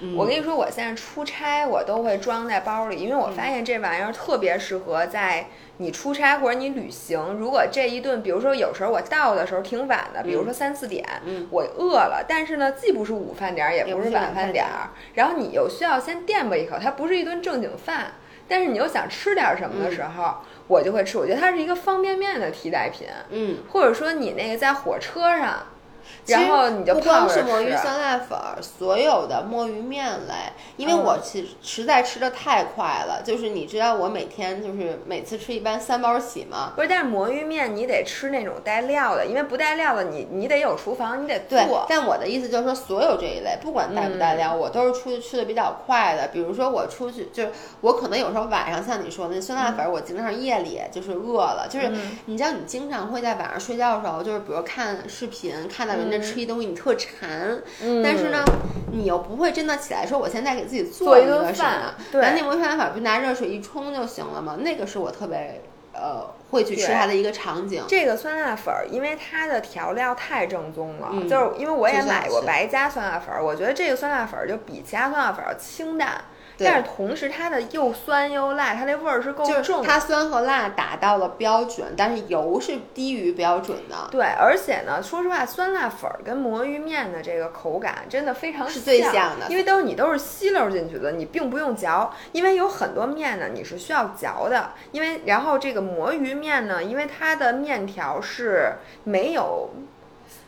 [0.00, 7.18] 嗯我跟你说，我现在出差我都会装在包里，因为我发现这玩意儿特别适合在你出差或者你旅行。
[7.34, 18.14] 如果这一顿，比如说有时候我到的时候挺晚的，比如说三四点，嗯我饿了，但是呢，既不是午饭点儿，也也不是晚晚饭点饭点儿，然后你又需要先垫吧一口，它不是一顿正经饭。
[18.46, 20.34] 但是你又想吃点什么的时候，
[20.66, 21.18] 我就会吃。
[21.18, 25.66] 我觉得它是一个方便面的替代品，嗯，或者说你那个在火车上，
[26.26, 30.34] 然后你就不光是魔芋酸辣粉儿，所有的墨鱼面类，
[30.76, 36.72] 因为嗯我其实实在吃的太快了，就是你知道我每天就是每次吃一般三包起嘛。
[36.74, 41.86] 不是，但是魔芋面你得吃那种带料的，因为不带料的你你得有厨房，你得对做，。
[41.88, 46.28] 但我的意思就是说，所有这一类，不管带不带嗯料，我都是出去吃的比较快的。
[46.28, 58.44] 比如说我出去，就是我可能有时候晚上像你说的那酸辣粉儿，我经常夜里就是饿了，就是嗯你知道，你经常会在晚上睡觉的时候，就是比如看视频，看到人家吃一东西，你特馋，嗯但是呢，
[58.92, 64.56] 你又不会真的起来说我现在给自己做一一个什顿饭么，对拿那魔芋酸辣粉儿不拿热水一冲就行了嘛？
[64.60, 67.84] 那个是我特别呃会去吃它的一个场景。
[67.88, 76.24] 这个酸辣粉儿，因为它的调料太正宗了，嗯就是因为我也买过白加酸辣粉儿，我觉得这个酸辣粉儿就比其他酸辣粉儿要清淡，对
[76.58, 79.88] 但是同时它的又酸又辣，它那味儿是够重的。
[79.88, 84.08] 它酸和辣达到了标准，但是油是低于标准的。
[84.10, 92.12] 对，而且呢，说实话，酸辣粉儿跟魔芋面的这个口感真的非常是最像的因为都是你都是吸溜进去的，你并不用嚼。
[92.32, 99.70] 因为有很多面呢，你是需要嚼的，因为然后这个魔芋面呢，因为它的面条是没有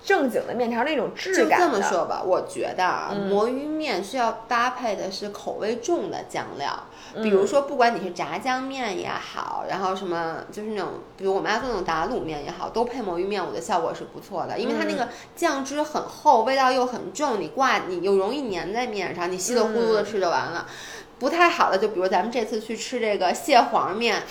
[0.07, 1.67] 正经的面条那种质感就。
[1.67, 3.27] 这么说吧，我觉得啊，嗯。
[3.27, 7.23] 魔芋面需要搭配的是口味重的酱料，嗯。
[7.25, 20.07] 比如说不管你是炸酱面也好，然后什么就是那种，比如我妈做那种打卤面也好，都配魔芋面，我觉得效果是不错的，因为它那嗯个酱汁很厚，味道又很重，你挂你又容易粘在面上，你稀里糊涂的嗯。
[20.07, 20.67] 吃就完了。
[21.19, 24.23] 不太好的，就比如咱们这次去吃这个蟹黄面，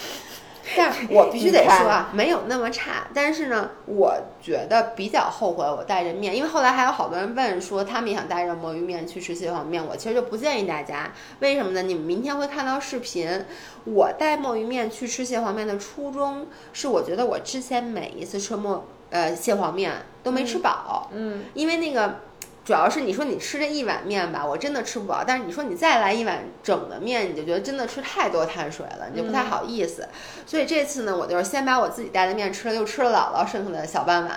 [0.75, 3.07] 但 我必须得说啊，没有那么差。
[3.13, 11.11] 但是呢，我觉得比较后悔我带着面，因为后来还有好多人问说他们也想带着魔芋面去吃蟹黄面，我其实就不建议大家。
[11.39, 11.81] 为什么呢？
[11.83, 13.45] 你们明天会看到视频，
[13.85, 19.91] 我带墨鱼面去吃蟹黄面的初衷是，我觉得我之前每一次吃墨呃蟹黄面
[20.23, 22.19] 都没吃饱，嗯，因为那个。
[22.65, 25.23] 主要是你说你吃这一碗面吧，我真的吃不饱。
[25.25, 30.09] 但是你说你再来一碗整的面，你就觉得真的吃太多碳水了，你就不太好意思。
[30.47, 34.35] 所以这次呢，我就是先把我自己带的面吃了，又吃了姥姥剩下的小半碗，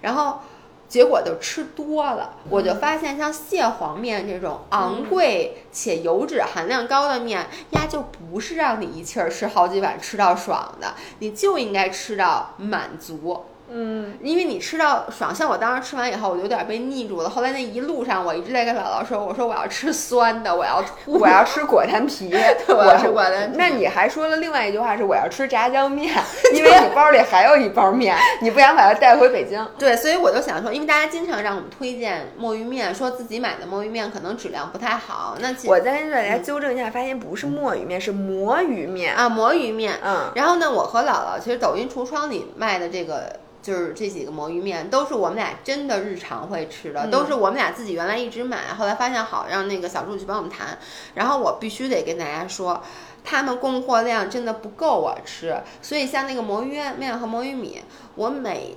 [0.00, 0.40] 然后
[0.88, 2.36] 结果就吃多了。
[2.48, 13.44] 我就发现像蟹黄面这种昂贵且油脂含量高的面，呀就不是让你一气儿吃好几碗吃到爽的，你就应该吃到满足。
[13.68, 17.28] 嗯，因为你吃到爽，像我当时吃完以后，我有点被腻住了。
[17.28, 22.30] 后来那一路上，我一直在跟姥姥说：“我说我要吃酸的，我要吐， 我要吃果丹皮，
[22.68, 26.14] 我要吃果丹 那你还说了另外一句话是我要吃炸酱面，
[26.54, 29.66] 因为你包里还有一包面，你不想把它带回北京。
[29.78, 35.36] 对，所以我就想说，因为大家经常让我们推荐墨鱼面，说自己买的墨鱼面可能质量不太好。
[35.40, 39.14] 那其我再跟大家纠正一下，发现不是墨鱼面，是魔芋面。
[39.14, 39.94] 啊，魔芋面。
[40.04, 43.36] 嗯，然后呢，我和姥姥其实抖音橱窗里卖的这个
[43.66, 50.78] 就是这几个魔芋面都是我们俩真的日常会吃的，嗯都是我们俩自己原来一直买，后来发现好，让那个小助去帮我们谈。
[51.14, 52.80] 然后我必须得跟大家说，
[53.24, 57.82] 他们供货量真的不够我吃，所以像那个魔芋面和魔芋米，
[58.14, 58.76] 我每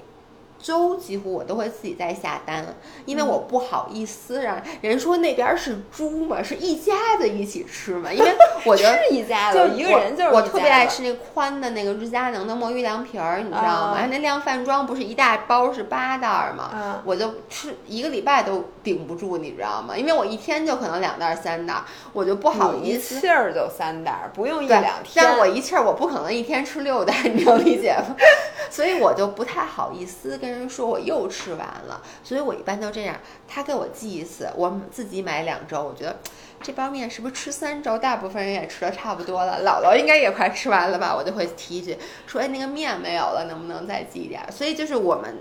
[0.62, 2.66] 周几乎我都会自己在下单，
[3.06, 8.32] 因为我不好意思让人说那边儿是猪嘛，是一家子一起吃嘛，因为
[8.66, 13.98] 我觉得 是一家子就，一个人就是我特别爱吃那宽的那个日佳能的魔芋凉皮儿，你知道吗？
[14.00, 16.70] 啊那量饭装不是一大包是八袋儿吗？
[16.74, 19.96] 嗯我就吃一个礼拜都顶不住，你知道吗？
[19.98, 23.20] 因为我一天就可能两袋儿三袋儿，我就不好意思。
[23.20, 25.26] 气儿就三袋，不用一对两，天。
[25.26, 28.16] 但我一气儿我不可能一天吃六袋，你能理解吗？
[28.70, 33.16] 所以我就不太好意思跟跟人说我又吃完了，所以我一般都这样，
[33.48, 36.18] 他给我寄一次，我自己买两周，我觉得
[36.62, 37.98] 这包面是不是吃三周？
[37.98, 41.16] 大部分人也吃的差不多了，姥姥应该也快吃完了吧？
[41.16, 41.96] 我就会提一句
[42.26, 44.52] 说，哎，那个面没有了，能不能再寄一点儿？
[44.52, 45.38] 所以就是我们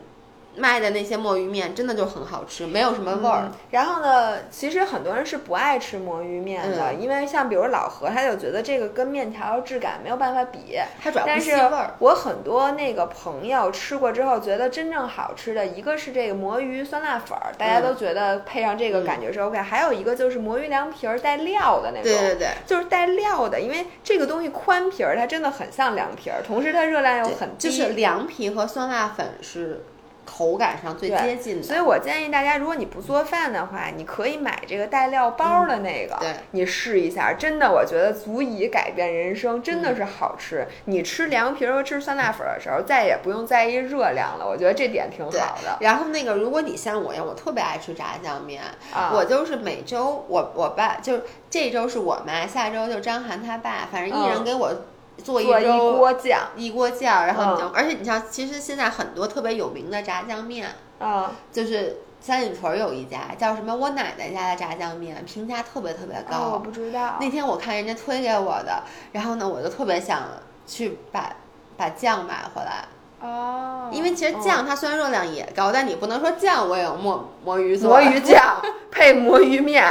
[0.59, 3.43] 卖的那些墨鱼面真的就很好吃，没有什么味儿。
[3.45, 10.79] 嗯然后呢，其实很多人是不爱吃魔芋面的，嗯因为像比如老何，他就觉得这个跟面条质感没有办法比。
[11.03, 11.95] 它主要不但是吸味儿。
[11.99, 22.05] 我很多那个朋友吃过之后，觉得真正好吃的一个是这个魔芋酸辣粉儿，大家嗯都觉得配上这个感觉是 OK，、还有一个就是魔芋凉皮儿带料的那种。
[22.05, 22.49] 对对对。
[22.67, 29.83] 就是带料的，因为这个东西宽皮儿，它真的很像凉皮儿，同时它热量又很低，就是凉皮和酸辣粉是
[30.29, 31.63] 口感上最接近的。
[31.63, 40.67] 所以我建议大家，如果你不做饭的话，你可以买这个带料包的那个，嗯对你试一下，真的我觉得足以改变人生，真嗯的是好吃。
[40.85, 45.79] 你吃凉皮儿和吃酸辣粉儿的时候，再也不用在意热量了，我觉得这点挺好的。
[45.81, 48.63] 然后那个，如果你像我一样，我特别爱吃炸酱面，
[48.93, 54.73] 啊，我就是每周我我爸就是这周是我妈，下周就张涵他爸，反正一人嗯给我
[55.23, 66.37] 做一周锅酱，一锅酱，然后你就、嗯而且你像其实现在很多特别有名的炸酱面，啊，就是三里屯有一家叫什么我奶奶家的炸酱面，评价特别特别高。
[66.37, 67.17] 哦，我不知道。
[67.21, 70.23] 那天我看人家推给我的，然后呢，我就特别想
[70.67, 71.31] 去把
[71.77, 72.85] 把酱买回来。
[73.21, 78.61] 哦，因为其实嗯酱它虽然热量也高，但你不能说酱我也有墨魔芋做魔芋酱
[78.93, 79.85] 配魔芋面，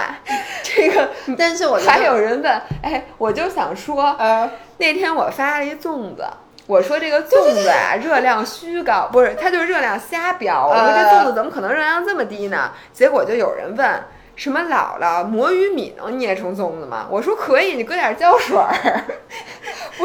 [0.64, 6.26] 这个但是我还有人问，哎，我就想说，呃，那天我发了一粽子，
[6.66, 10.68] 我说这个粽子啊热量虚高，不是，它就是热量瞎标。
[10.68, 12.72] 我说这呃粽子怎么可能热量这么低呢？
[12.94, 14.04] 结果就有人问。
[14.36, 17.08] 什么姥姥魔芋米能捏成粽子吗？
[17.10, 19.04] 我说可以，你搁点胶水儿。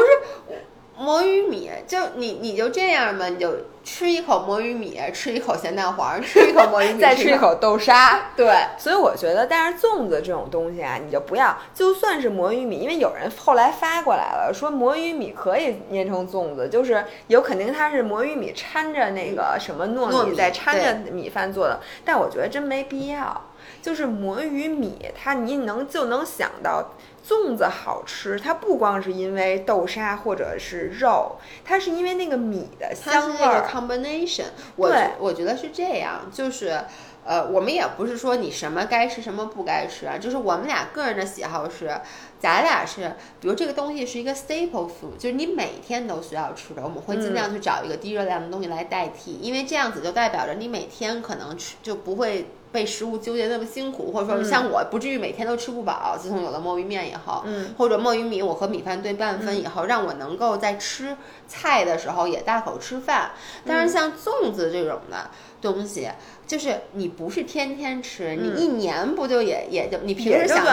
[0.97, 3.51] 魔芋米就你你就这样吧，你就
[3.83, 7.35] 吃一口魔芋米，吃一口咸蛋黄，吃一口魔芋米， 再吃一。
[7.35, 8.29] 口豆沙。
[8.37, 23.41] 对，所以我觉得，但是粽子这种东西啊，你就不要，就算是魔芋米，因为有人后来发过来了，说魔芋米可以捏成粽子，就是有肯定它是魔芋米掺着那个什么糯米，糯米再掺着米饭做的，但我觉得真没必要。
[23.81, 26.93] 就是魔芋米，它你能就能想到
[27.25, 33.67] 粽子好吃，它不光是因为豆沙或者是肉，它是因为那个米的香味儿。
[33.67, 34.45] combination，
[34.75, 36.81] 我对觉我觉得是这样，就是。
[37.25, 41.89] 呃，我们也不是说你什么该吃什么不该吃啊，就是我们俩个人的喜好是，
[42.37, 56.17] 咱俩是，比如这个东西是一个 staple food，就是你每天都需要吃的，我们会尽量去找一个低热量的东西来代替，因为这样子就代表着你每天可能吃就不会被食物纠结那么辛苦，或者说像我不至于每天都吃不饱。
[56.19, 61.15] 自从有了墨鱼面以后，嗯，或者墨鱼米，我和米饭对半分以后，让我能够在吃
[61.47, 63.31] 菜的时候也大口吃饭。
[63.65, 65.29] 但是像粽子这种的
[65.61, 66.09] 东西，
[66.47, 70.65] 就是你不是天天吃，你一年不就也也就你平时想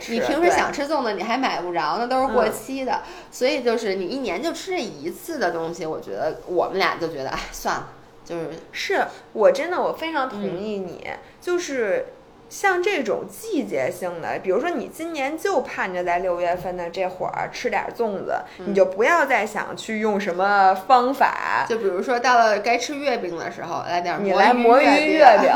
[0.00, 0.12] 吃。
[0.12, 3.02] 你平时想吃粽子，你还买不着，那都是过嗯期的。
[3.30, 7.88] 所以就是你一年就吃这一次的东西，我觉得我们俩就觉得，哎，算了，
[8.24, 11.06] 就是是我真的我非常同嗯意你，
[11.46, 12.04] 就是
[12.48, 18.66] 像这种季节性的，比如说你今年就盼着在六月份的这会儿吃点粽子，嗯。
[18.68, 25.50] 你就不要再想去用什么方法，就比如说到了该吃月饼的时候，来点你来魔魔芋月月饼，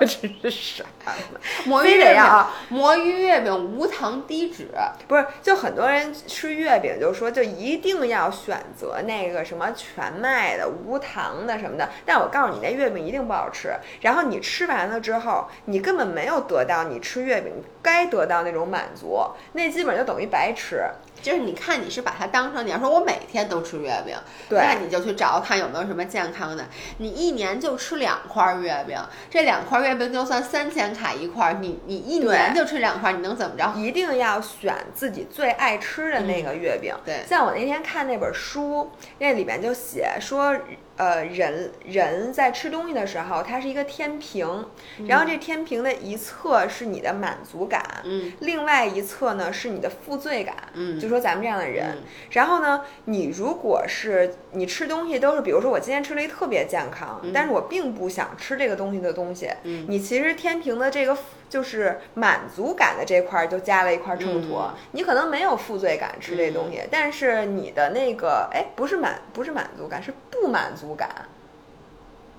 [0.00, 0.84] 这真是啥
[1.66, 4.68] 魔芋月饼得要啊魔芋月饼无糖低脂，
[5.06, 13.74] 不是，就很多人吃月饼就说就一定要选择那个什么全麦的、无糖的什么的，但我告诉你，那月饼一定不好吃。
[14.00, 19.20] 然后你吃完了之后，你根本没有得到你吃月饼该得到那种满足，
[19.52, 20.82] 那基本就等于白吃。
[21.22, 24.14] 就是你看你是把它当成你要说我每天都吃月饼，
[24.46, 26.62] 对那你就去找看有没有什么健康的。
[26.98, 28.98] 你一年就吃两块月饼，
[29.30, 33.72] 这两块月饼就算三千卡一块儿，你你一年就吃两块，你能怎么着？
[33.74, 36.94] 一定要选自己最爱吃的那个月饼。
[37.06, 40.54] 对像我那天看那本书，那里面就写说，
[40.96, 44.66] 呃，人人在吃东西的时候，它是一个天平，
[45.08, 51.00] 然后这天平的一侧是你的满足感，嗯，另外一侧呢是你的负罪感，嗯。
[51.00, 51.98] 就说咱们这样的人，
[52.30, 59.86] 然后呢，你如果是你吃东西都是，比如说我今天吃了一特别健康，但是我并不想吃这个东西的东西，嗯。
[59.88, 61.16] 你其实天平的这个
[61.48, 71.08] 就是满足感的这块儿就加了一块秤砣，嗯你可能没有负罪感吃这东西，但是你的那个哎不是满不是满足感是不满足感，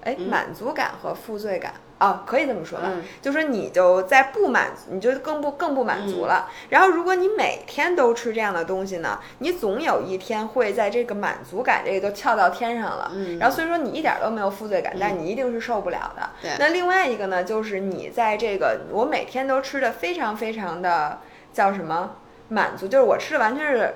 [0.03, 1.73] 哎、满足感和负罪感。
[1.97, 6.49] 哦，可以这么说吧，嗯就说你就在不满，你就更不更不满足了。
[6.69, 13.11] 然后，如果你每天都吃这样的东西呢，你总有一天会在这个满足感这个就翘到天上了。
[13.13, 16.29] 嗯然后所以说你一点都没有负罪感，但你一定是受不了的。
[16.41, 21.19] 对那另外一个呢，就是你在这个我每天都吃的非常非常的
[21.53, 22.17] 叫什么
[22.49, 23.93] 满足，就是我吃的完全是。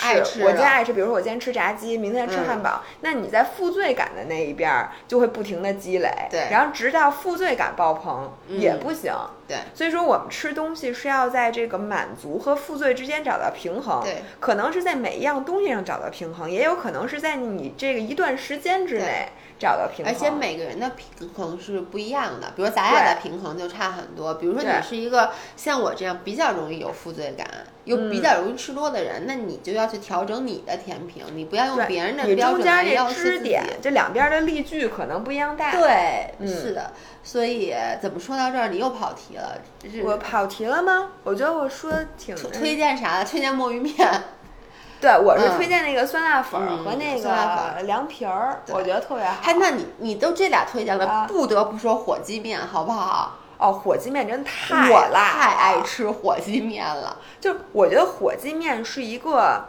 [0.00, 2.46] 爱吃我今天爱吃，比如说我今天吃炸鸡，明天吃嗯。
[2.46, 6.48] 汉堡，那你在负罪感的那一边儿就会不停的积累，对。
[6.50, 8.58] 然后直到负罪感爆棚、嗯。
[8.58, 9.12] 也不行，
[9.48, 14.02] 对，所以说，我们吃东西是要在这个满足和负罪之间找到平衡。
[14.02, 19.28] 对，可能是在每一样东西上找到平衡，也有可能是在你这个一段时间之内
[19.58, 20.14] 找到平衡。
[20.14, 24.34] 而且每个人的平衡是不一样的，比如咱俩的平衡就差很多。
[24.34, 27.46] 比如说你是一个像我这样比较容易有负罪感，
[27.84, 33.58] 又比嗯较容易吃多的人，那你就要去调整你的甜品，你不要用别人的标准来要求自己。
[33.82, 36.92] 这两边的例句可能不一样大。，对，嗯是的。
[37.22, 39.56] 所以怎么说到这儿，你又跑题了。
[40.04, 41.08] 我跑题了吗？
[41.24, 43.24] 我觉得我说的挺推推荐啥的？
[43.24, 43.94] 推荐墨鱼面。
[45.00, 49.34] 对，我是嗯推荐那个酸辣粉和那个凉皮儿，对我觉得特别好。
[49.40, 53.38] 还那你你都这俩推荐了，啊不得不说火鸡面，好不好？
[53.58, 57.16] 哦，火鸡面真太我辣太爱吃火鸡面了。
[57.40, 59.64] 就我觉得火鸡面是一个，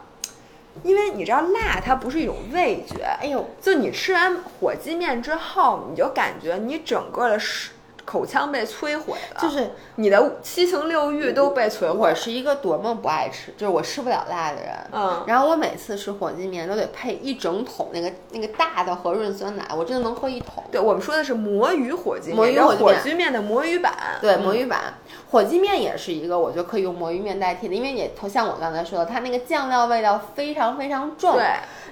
[0.82, 7.70] 因为你知道辣它不是一种味觉，哎呦，就你吃完火鸡面之后，你就感觉你整个的是
[8.14, 12.14] 口腔被摧毁了，就是你的七情六欲都被摧毁我。
[12.14, 14.70] 是一个多么不爱吃，就是我吃不了辣的人。
[14.92, 20.64] 嗯然后我每次吃火鸡面都得配一整桶那个那个大的和润酸奶，我真的能喝一桶。
[20.72, 23.92] 对，我们说的是魔芋火鸡面，魔芋火火鸡面的魔芋版。
[24.22, 24.94] 对，魔芋版
[25.32, 31.34] 火鸡面也是一个我觉得可以用魔芋面代替的，因为也像我刚才说的，它那个酱料味道非常非常重。
[31.34, 31.44] 对，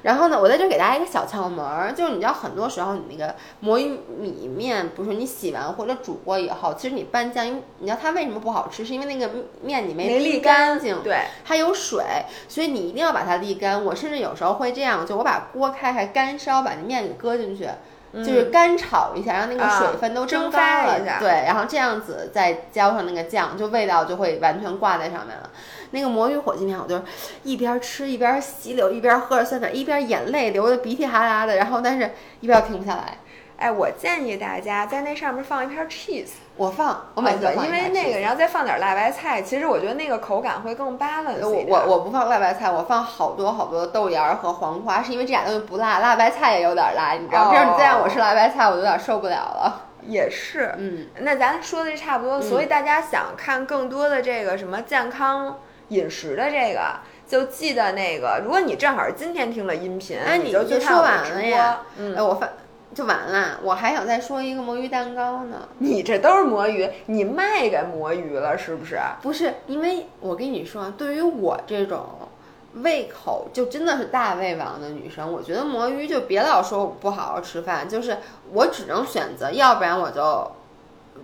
[0.04, 9.30] 然后呢，我在这儿给大家一个小窍门儿，就是你知道，很多时候你那个魔芋米面，不是你洗完或者煮过以后，其实你拌酱，因为你知道它为什么不好吃，是因为那个
[9.62, 12.04] 面你没沥沥干净，对，它有水，
[12.48, 13.84] 所以你一定要把它沥干。
[13.84, 17.68] 我甚至有时候会这样，就我把锅开开，干烧，把那面给搁进去。
[18.14, 25.50] 就是干炒一下，让那个啊水分都蒸发了，对，然后这样子再浇上那个酱，就味道就会完全挂在上面了。
[25.92, 27.04] 那个魔芋火鸡面，我就是
[27.44, 33.18] 一边吃一边吸溜，一边喝着酸奶，一边眼泪流的鼻涕哈喇的，然后但是一边又停不下来。
[33.62, 41.64] 哎，我建议大家在那上面放一片 cheese，我放，我每次因为那个，然后再放点辣白菜，其实我觉得那个口感会更 balance 我。
[41.68, 47.44] 我我不放辣白菜，我放好多好多的豆芽儿和黄瓜，是因为这俩东西不辣，辣白菜也有点辣，你知道？
[47.44, 49.90] 哦这样你再让我吃辣白菜，我有点受不了了。
[50.08, 55.60] 也是，嗯，那咱说的差不多，所以大家想看更多的这个什么健康
[55.90, 56.82] 饮食的这个，
[57.28, 61.78] 就记得那个，如果你正好是今天听了音频，哎，你就去说完看我的直播了呀。
[61.98, 62.50] 嗯，哎，我发
[62.94, 65.68] 就完了，我还想再说一个魔芋蛋糕呢。
[65.80, 69.00] 你这都是魔芋，你卖给魔芋了是不是？
[69.22, 72.06] 不是，因为我跟你说，对于我这种
[72.76, 78.18] 胃口就真的是大胃王的女生，我觉得魔芋就别老说我不好好吃饭，就是
[78.54, 80.52] 我只能选择，要不然我就。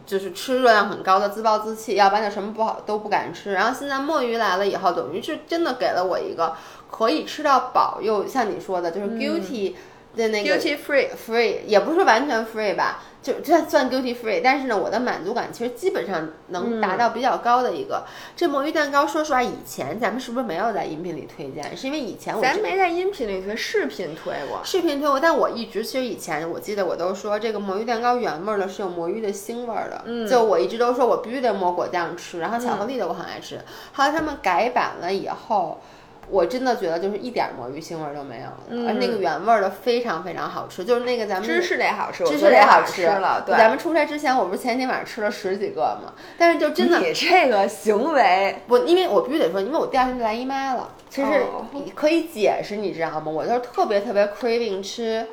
[0.05, 3.53] 就是吃热量很高的自暴自弃，要不然就什么不好都不敢吃。
[3.53, 6.53] 然后现在墨鱼来了以后，等于是真的给了我一个
[6.91, 9.73] 可以吃到饱，又像你说的，就是 guilty
[10.17, 18.03] 的那个 Duty free，free，也不是完全 free 吧，就这算 guilty free，但是呢，我的满足感其实基本上能达到比较高的一个。
[18.35, 21.77] 这魔芋蛋糕，说实话，以前咱们是不是没有在音频里推荐？
[21.77, 24.59] 是因为以前我咱只没在音频里推，视频推过。
[24.63, 33.59] 视频推过，但我一直其实以前我记得我都说这个魔芋蛋糕原味儿的是有魔芋的腥味儿的，嗯就我一直都说我必须得抹果酱吃，然后巧克力的我很爱吃。
[33.93, 35.79] 后来他们改版了以后。
[36.29, 43.45] 我真的觉得就是一点儿魔芋腥味儿都没有了，嗯而那个原味儿的非常非常好吃，就是那个咱们芝士得好吃，我芝士昨天晚上得好吃。
[43.45, 46.13] 对，咱们出差之前，我不是前天晚上吃了十几个吗？
[46.37, 51.65] 但是就真的你这个行为，我，因为我必须得说，因为我第二天就来姨妈了，其实哦
[51.95, 53.31] 可以解释，你知道吗？
[53.31, 55.25] 我就是特别特别 craving 吃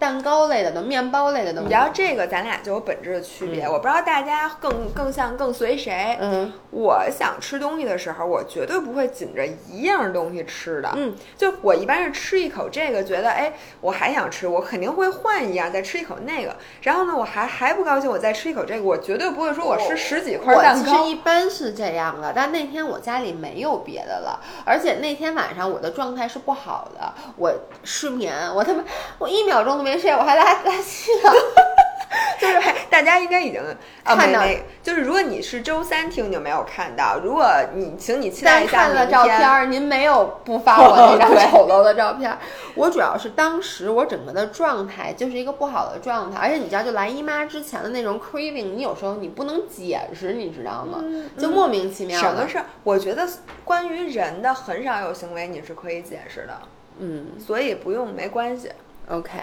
[0.00, 1.68] 蛋糕类的、的面包类的东西。
[1.68, 3.68] 你知道这个咱俩就有本质的区别。
[3.68, 6.16] 我不知道大家更更像更随谁。
[6.18, 10.90] 嗯，我想吃东西的时候，我绝对不会紧着一样东西吃的。
[10.96, 16.56] 嗯，就我一般是吃一口这个，觉得哎，我还想吃，我肯定会换一样再吃一口那个。
[16.80, 20.92] 然后呢，我还还不高兴，我再吃一口这个，我绝对不会说我吃十几块蛋糕。
[20.92, 27.52] 我其实一般是这样的，但那天我家里没有别的了，而且那天晚上我的状态是不好的，我
[27.84, 28.82] 失眠，我他妈
[29.18, 31.32] 我一秒钟都没睡，我还拉拉稀了。
[32.40, 33.62] 就是还大家应该已经
[34.02, 34.42] 看到，
[34.82, 42.36] 就是如果你是周三听就没有看到，如果你请你期待一下看了照片，您没有不发我那张 丑陋的照片。
[42.74, 50.98] 我主要是当时我整个的状态就是一个不好的状态，而且你知道，就来姨妈之前的那种 craving，你有时候你不能解释，你知道吗？
[51.38, 52.18] 就莫名其妙。
[52.18, 52.64] 什么事儿？
[52.82, 53.28] 我觉得
[53.64, 56.58] 关于人的很少有行为你是可以解释的，
[56.98, 58.72] 嗯，所以不用没关系。
[59.08, 59.38] OK。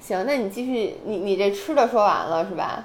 [0.00, 2.84] 行，那你继续，你你这吃的说完了是吧？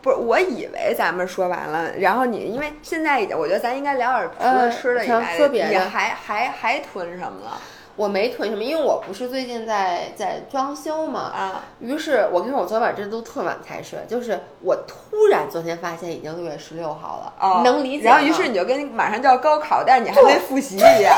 [0.00, 7.60] 不是，我以为咱们说完了，然后你因为现在已经，我觉得咱应该聊点除了吃的以外，说别的，还还还囤什么了？
[7.96, 11.64] 我没囤什么，因为我不是最近在在装修嘛啊。
[11.80, 18.04] 于是我跟你说，我昨晚真的都特晚才睡，就是我突然昨天发现已经六月十六号了，哦、能理解。
[18.04, 21.14] 然后于是你就跟马上就要高考，但是你还没复习一样。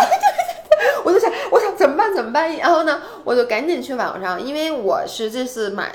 [1.05, 2.15] 我就想，我想怎么办？
[2.15, 2.57] 怎么办？
[2.57, 5.93] 然后呢，我就赶紧去网上，因为我是这次买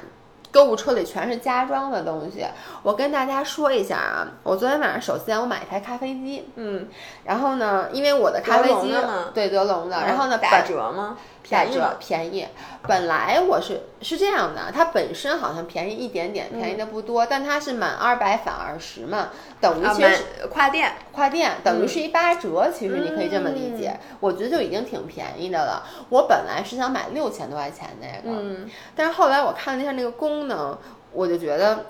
[0.51, 2.45] 购物车里全是家装的东西。
[2.83, 6.87] 我跟大家说一下啊，我昨天晚上首先我买一台咖啡机，嗯，
[7.23, 8.93] 然后呢，因为我的咖啡机
[9.33, 11.17] 对德龙的，然后呢打折吗？
[11.49, 12.47] 打折便宜。
[12.87, 19.29] 本来我是是这样的，它本身好像便宜一点点，便宜的不多，但它是满二百返二十嘛，
[19.59, 25.85] 等于其实跨店跨店等于是一八折，其实你可以这么理解，我觉得就已经挺便宜的了。
[26.09, 30.77] 我本来是想买六千多块钱那个，嗯，但是后来我看了一下那个功能，
[31.11, 31.85] 我就觉得。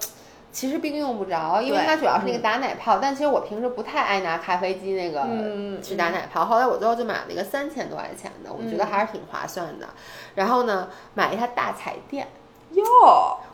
[0.60, 2.98] 其实并用不着，因为它主要是那个打奶泡。
[2.98, 5.26] 但其实我平时不太爱拿咖啡机那个
[5.82, 6.44] 去打奶泡。
[6.44, 9.88] 后来我最后就买了一个三千多块钱的，我觉得还是挺划算的。
[10.36, 12.28] 然后呢，买一台大彩电。
[12.72, 12.84] 哟，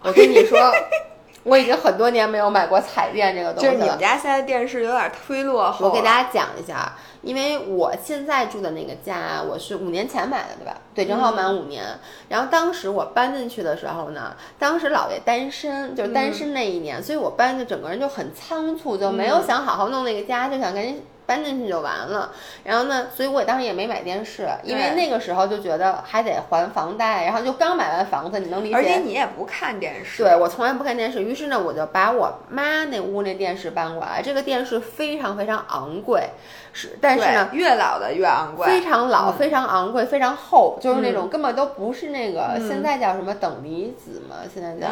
[0.02, 0.58] 我跟你说，
[1.46, 3.74] 我已经很多年没有买过彩电这个东西了。
[3.74, 5.88] 就是你们家现在电视有点忒落后。
[5.88, 6.92] 我给大家讲一下。
[7.22, 10.78] 因为我现在住的那个家，我是五年前买的，对吧？
[10.94, 11.84] 对，正好满五年。
[12.30, 22.32] 然后当时我搬进去的时候呢，当时姥爷单身，就是单身那一年，所以我搬的整个人就很仓促，就没有想好好弄那个家，就想赶紧搬进去就完了。
[22.64, 28.76] 然后呢，所以我当时也没买电视，因为那个时候就觉得还得还房贷，然后就刚买完房子，你能理解？
[28.76, 30.24] 而且你也不看电视。
[30.24, 31.24] 对，我从来不看电视。
[31.24, 34.22] 于是呢，我就把我妈那屋那电视搬过来。
[34.22, 36.30] 这个电视非常非常昂贵。
[36.74, 44.36] 是，但是呢，越老的越昂贵，非常老，非常昂贵，非常厚，就是那种根本都不是那个，现在叫什么等离子嘛？
[44.54, 44.88] 现在叫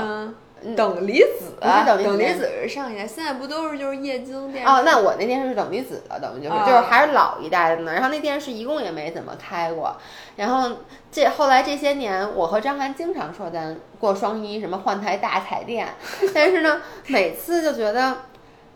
[0.76, 1.54] 等离子，
[1.86, 4.70] 等离子是上一代，现在不都是就是液晶电视？
[4.70, 7.94] 哦，那我那电视是等离子的，等于就是就是还是老一代的呢。
[7.94, 9.96] 然后那电视一共也没怎么开过。
[10.36, 10.78] 然后
[11.12, 15.88] 这后来这些年，我和张涵经常说咱过双一什么换台大彩电，
[16.34, 18.16] 但是呢，每次就觉得。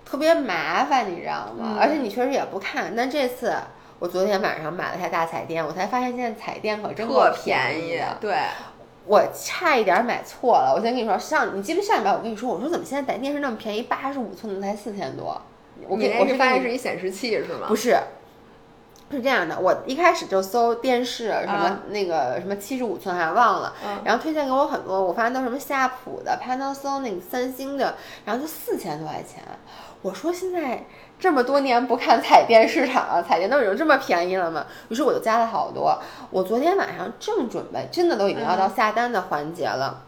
[0.09, 1.77] 特别麻烦，你知道吗？
[1.77, 2.93] 而且你确实也不看。
[2.95, 3.53] 但这次
[3.99, 8.01] 我昨天晚上买了台大彩电，我才发现现在彩电可真特便宜。
[8.21, 8.37] 对，
[9.07, 10.73] 我差一点买错了。
[10.75, 15.41] 我先跟你说，上你记不上一秒我跟你说，我说怎么现在电视那么便宜，八十五寸的才四千多。
[15.87, 17.67] 我你我是发现是一显示器是吗？
[17.67, 17.95] 不是，
[19.11, 19.59] 是这样的。
[19.59, 27.95] 我一开始就搜电视什么那个什么七十五寸还忘了，然后推荐给我很多，我发现都什么夏普的、Panasonic、三星的，
[28.25, 29.43] 然后就四千多块钱。
[30.01, 30.83] 我说现在
[31.19, 34.65] 这么多年不看彩电市场，彩电都已经这么便宜了吗？
[34.89, 35.97] 于是我就加了好多。
[36.29, 40.03] 我昨天晚上正准备，真的都已经要到下单的环节了，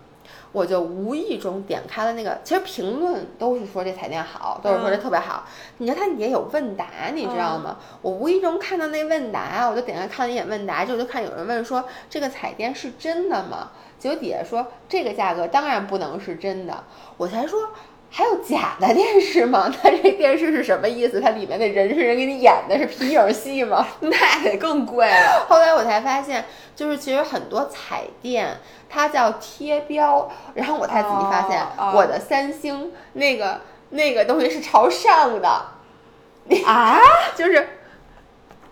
[0.51, 2.37] 我就无意中点开了那个。
[2.43, 5.45] 其实评论都是说这彩电好，都是说这特别好。
[5.79, 6.85] 你看它也有问答，
[7.15, 7.77] 你知道吗？
[8.03, 13.71] 我无意中看到那问答，我就点开看了一眼问答，之后就看有人问说这个彩电是真的吗？
[13.97, 16.83] 结果底下说这个价格当然不能是真的。
[17.17, 17.69] 我才说。
[18.11, 19.71] 还有假的电视吗？
[19.81, 21.21] 它这电视是什么意思？
[21.21, 23.85] 它里面的人是人给你演的，是皮影戏吗？
[24.01, 25.45] 那得更贵了。
[25.47, 26.43] 后来我才发现，
[26.75, 28.57] 就是其实很多彩电
[28.89, 35.47] 它叫贴标，然后我才仔细发现，我的三星那个那个东西是朝上的。
[36.65, 36.99] 啊，
[37.37, 37.75] 就是。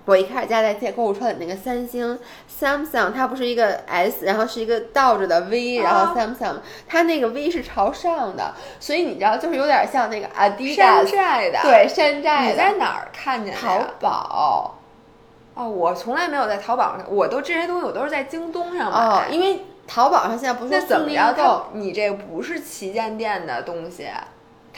[0.07, 2.17] 我一开始加在在购物车里那个三星
[2.49, 6.55] Samsung，它不是一个 S，然后是一个倒着的 V，然后 Samsung，
[6.87, 12.51] 它那个 V 是朝上的，所以你知道，就是有点像那个 Adidas 山寨的，对，山寨的。
[12.51, 13.59] 你在哪儿看见的？
[13.59, 14.75] 淘宝。
[15.55, 18.97] 哦，我从来没有在淘宝上，我都这些东西我都是在京东上买。
[18.97, 21.65] 哦，因为淘宝上现在不是那怎么着？
[21.73, 24.07] 你这不是旗舰店的东西，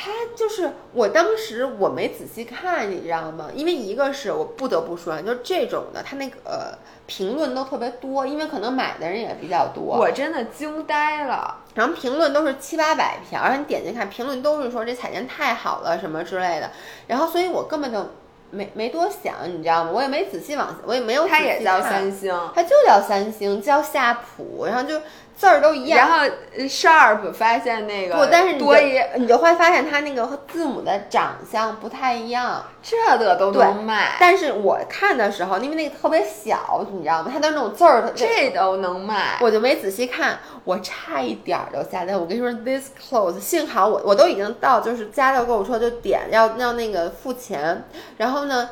[0.01, 3.49] 它就是我当时我没仔细看，你知道吗？
[3.53, 9.97] 因为一个是我不得不说，就这种的，他那个、呃、评论都特别多，因为可能买的人也比较多。
[9.97, 11.57] 我真的惊呆了。
[11.75, 16.71] 然后评论都是七八百条，然后你点进看，评论都是说这彩电太好了什么之类的。
[17.07, 18.07] 然后所以我根本就
[18.51, 19.91] 没没多想，你知道吗？
[19.93, 25.01] 我也没仔细往，我也没有仔细它也叫三星，它就叫三星，叫夏普，然后就
[25.39, 25.97] 字儿都一样。
[25.97, 32.61] 然后呃 Sharp 发现那个不，但是多一你就会发现它那个和字母的长相不太一样。
[32.83, 37.31] 这的都能卖，但是我看的时候，因为那个特别小，你知道吗？
[37.31, 39.37] 它的那种字儿，这都能卖。
[39.41, 42.19] 我就没仔细看，我差一点儿就下单。
[42.19, 47.83] 我跟你说，this close，幸好我我都已经到，就是加到购物车就点要要那个付钱，
[48.17, 48.69] 然后呢。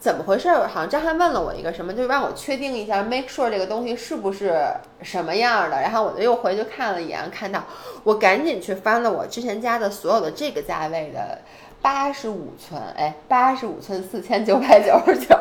[0.00, 0.48] 怎么回事？
[0.50, 4.58] 好像张翰问了我一个什么，就让我确定一下，make sure 这个东西是不是
[5.02, 5.82] 什么样的。
[5.82, 7.62] 然后我就又回去看了一眼，看到
[8.02, 11.38] 我赶紧去翻了我之前家的所有的这个价位的
[11.82, 15.38] 八十五寸，哎，八十五寸四千九百九十九。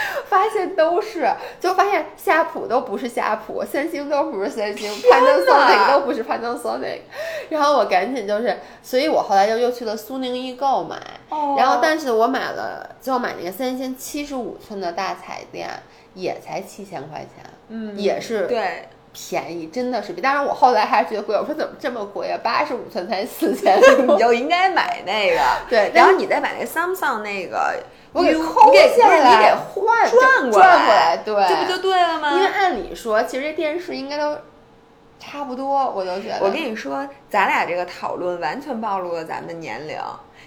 [0.28, 1.28] 发现都是，
[1.60, 7.00] 就发现夏普都不是夏普，三星都不是三星，Panasonic 都不是 Panasonic。
[7.50, 10.96] 然后我赶紧就是，所以我后来就又去了苏宁易购买。
[11.30, 15.68] 哦然后，但是我买了，最后买那个三星七十五寸的大彩电，
[16.14, 20.20] 也才七千块钱，嗯也是对，便宜，真的是比。
[20.20, 22.38] 当然，我后来还是觉得贵，我说怎么这么贵啊？
[22.42, 25.40] 八十五寸才四千 你就应该买那个。
[25.68, 27.74] 对然后你再买那 Samsung 那个，
[28.18, 28.34] 我给
[28.72, 32.32] 给下来，不是你给换转过转过来，对，这不就对了吗？
[32.32, 34.36] 因为按理说，其实这电视应该都
[35.18, 36.38] 差不多，我都觉得。
[36.40, 39.98] 我跟你说，咱俩这个讨论完全暴露了咱们的年龄。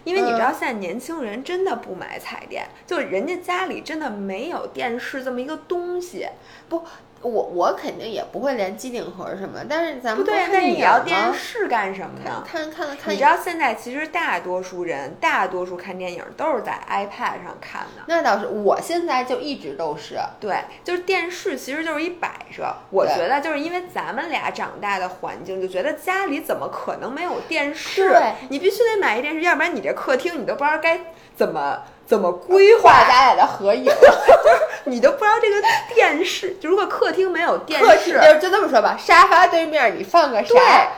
[0.04, 6.28] 因为你知道，现在年轻人真的不买彩电，就人家家里真的没有电视这么一个东西。
[6.68, 6.84] 不，
[7.22, 12.44] 我我肯定也不会连机顶盒什么，但是咱们不对，看那你要电视干什么呢？
[12.46, 18.04] 看看看看，你知道现在其实大多数人，大多数看电影都是在 iPad 上看的。
[18.08, 20.18] 那倒是，我现在就一直都是。
[20.40, 22.74] 对，就是电视其实就是一摆设。
[22.90, 28.10] 我觉得就是因为咱们俩长大的环境，就觉得家里怎么可能没有电视？
[28.10, 31.00] 对你必须得买一电视，要不然你这客厅你都不知道该
[31.36, 33.90] 怎么怎么规划，咱俩的合影，
[34.84, 35.56] 你都不知道这个
[35.96, 40.54] 电视，就如果客厅没有电客厅视，就就这么说吧，沙发对面你放个啥？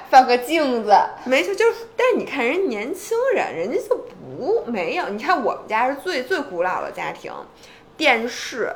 [0.09, 0.91] 放个镜子。
[1.25, 5.07] 没错，就是，但是你看人年轻人，人家就不没有。
[5.09, 7.31] 你看我们家是最最古老的家庭，
[7.95, 8.75] 电视。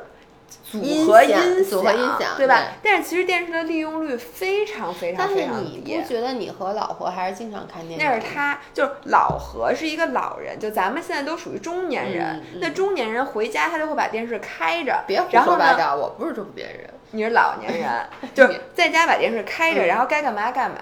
[0.70, 2.66] 组音合响音组合音响对吧对？
[2.82, 6.00] 但是其实电视的利用率非常非常非常低但是你。
[6.02, 8.06] 不觉得你和老婆还是经常看电视？
[8.06, 12.42] 那是他，就是老何是一个老人，就咱们现在都属于中年人。
[12.60, 16.90] 那中年人回家他就会把电视开着，别胡说八道，我不是中年人。
[17.10, 20.76] 你是老年人， 就是在家把电视开着，嗯然后该干嘛干嘛。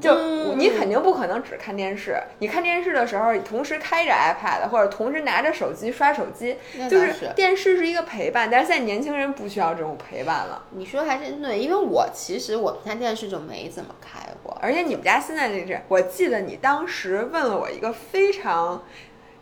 [0.00, 6.56] 就嗯你肯定不可能只看电视，你看电视的时候，同时开着 iPad 或者同时拿着手机刷手机，
[6.88, 10.62] 就是电视是一个陪伴，但是现在年轻人不需要这种陪伴了。
[10.70, 14.56] 你说还真对，因为我其实我们家电视就没怎么开过。
[14.60, 18.82] 而且你们家现在这是，我记得你当时问了我一个非常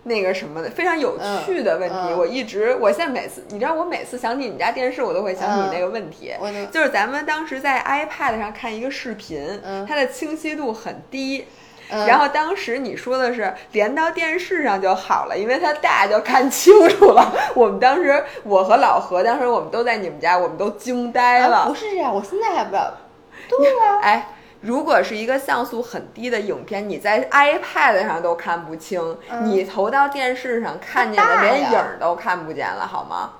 [0.06, 6.32] 那个什么的非常有趣的问题，嗯嗯我一直我现在每次你知道我每次想起你们家电视，我都会想起你那个问题。
[6.40, 11.46] 我就就是咱们当时在 iPad 上看一个视频，嗯它的清晰度很低。
[11.88, 17.32] 嗯然后当时你说的是连到电视上就好了，因为它大就看清楚了。
[17.54, 21.58] 我们当时我和老何当时我们都在你们家，我们都惊呆了。
[21.58, 22.92] 啊不是这样，我现在还不知道。
[23.48, 24.28] 对啊，哎，
[24.60, 33.32] 如果是一个像素很低的影片，你在 iPad 上都看不清，嗯你投到电视上看见的连影儿都看不见了，好吗？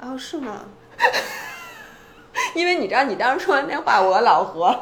[0.00, 0.60] 哦，是吗？
[2.54, 4.76] 因为你知道，你当时说完那话，我老何。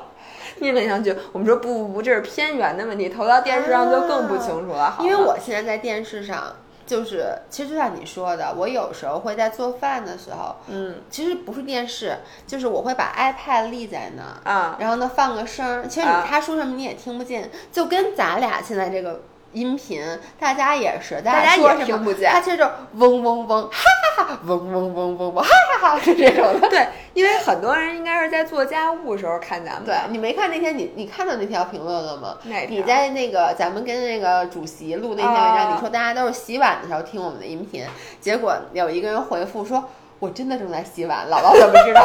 [0.59, 4.91] 面面相觑，我们说不不不，这是偏远的问题，投到电视上就更不清楚了。
[4.91, 6.55] 好吗因为我现在在电视上，
[6.93, 19.23] 就是其实就像你说的，我有时候会在做饭的时候，嗯其实不是电视，就是我会把 iPad 立在那儿，啊，然后呢放个声儿，其实你啊他说什么你也听不见，就跟咱俩现在这个。
[19.53, 20.03] 音频，
[20.39, 23.79] 大家也是，大大家也说什么听不见他其实就嗡嗡嗡，哈
[24.17, 25.51] 哈哈，嗡嗡嗡嗡嗡，哈
[25.81, 26.69] 哈哈， 是这种的。
[26.69, 29.85] 对，因为很多人应该是在做家务的时候看咱们。
[29.85, 32.37] 对你没看那天你你看到那条评论了吗？
[32.69, 37.85] 你在那个咱们跟那个主席录那篇文章，哦你说大家都是洗碗的时候听我们的音频，
[38.21, 39.85] 结果有一个人回复说。
[40.19, 42.01] 我真的正在洗碗，姥姥怎么知道？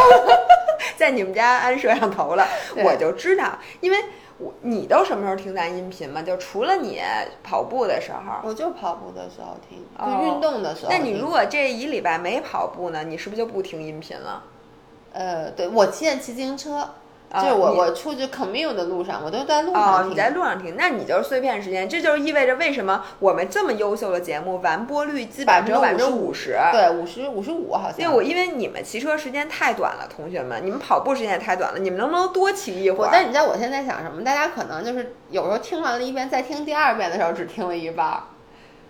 [0.98, 2.44] 在你们家安摄像头了，
[2.84, 3.98] 我就知道，因为
[4.40, 6.22] 我你都什么时候听咱音频吗？
[6.22, 7.00] 就除了你
[7.44, 8.48] 跑步的时候。
[8.48, 10.98] 我就跑步的时候听，哦就运动的时候听。
[11.00, 14.44] 那你如果这一礼拜没跑步呢，你是不是就不听音频了？
[15.14, 16.88] 呃，对我现在骑自行车，
[17.34, 20.12] 就是我你我出去 commute 的路上，我都在路哦上，听。
[20.12, 26.58] 你在路上听，那你就是碎片时间，这就是意味着为什么我们这么优秀的节目完播率基本上只有百分之五十。
[26.72, 28.00] 对，五十五十五好像。
[28.00, 33.10] 因为我因为你们骑车时间太短了，同学们，你们跑步时间也太短了，你们能不能多骑一会我，儿？
[33.12, 34.24] 但你知道我现在想什么？
[34.24, 38.24] 大家可能就是有时候听完了一遍，再听第二遍的时候只听了一半儿，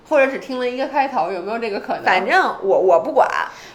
[0.09, 2.03] 或者只听了一个开头，有没有这个可能？
[2.03, 3.27] 反正我我不管，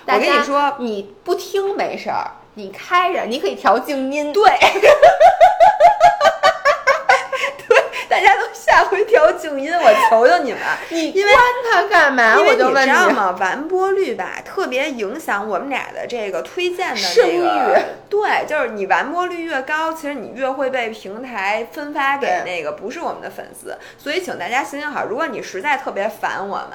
[0.06, 4.32] 我跟你说，你不听没事儿，你开着，你可以调静音。
[4.32, 4.42] 对，
[7.66, 12.36] 对，大家都下回调静音，我求求你们，你因为关它干嘛？
[12.38, 13.34] 我就问你知道吗？
[13.40, 17.82] 完播率吧，特别影响我们俩的这个推荐的声这个誉。
[18.10, 23.78] 对，就是你完播率越高，其实你越会被平台分发给那个不是我们的粉丝。
[23.96, 26.70] 所以，请大家行行好，如果你实在特别烦我们，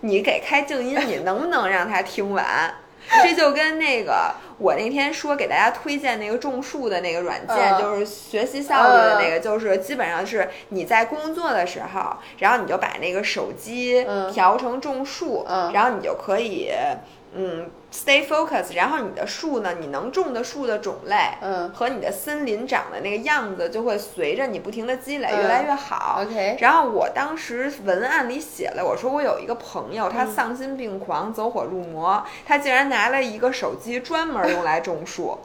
[0.00, 2.74] 你给开静音，你能不能让他听完？
[3.22, 16.70] 这就跟那个我那天说给大家推荐那个种树的那个软件，嗯就是学习效率的那个，就是基本上是你在工作的时候，然后你就把那个手机嗯调成种树，嗯然后你就可以
[17.34, 26.22] 嗯 stay focus，然后你的树呢，你能种的树的种类，嗯和你的森林长的那个样子就会随着你不停的积累嗯越来越好。
[26.22, 35.38] OK，然后我当时文案里写了，我说我有一个朋友，嗯他丧心病狂、走火入魔，他竟然拿了一个手机专门用来种树。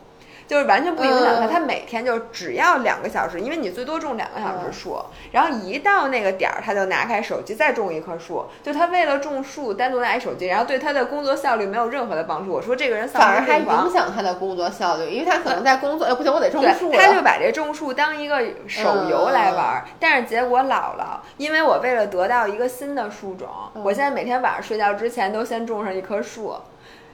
[0.53, 8.45] 就是完全不影响他，嗯他每天就只要两个小时，因为你最多种两个小时树，然后一到那个点儿，他就拿开手机再种一棵树。
[8.61, 12.51] 就他为了种树单独拿一手机，然后对他的工作效率没有任何的帮助。
[12.51, 13.91] 我说这个人反而还影。
[13.93, 16.91] 响他的工作效率，因为他可能在工作，哎，不行，我得种树。
[16.91, 26.55] 他就把这种树当一个手游来玩儿，嗯但是结果姥姥，因为我为了得到一个新的树种，嗯我现在每天晚上睡觉之前都先种上一棵树。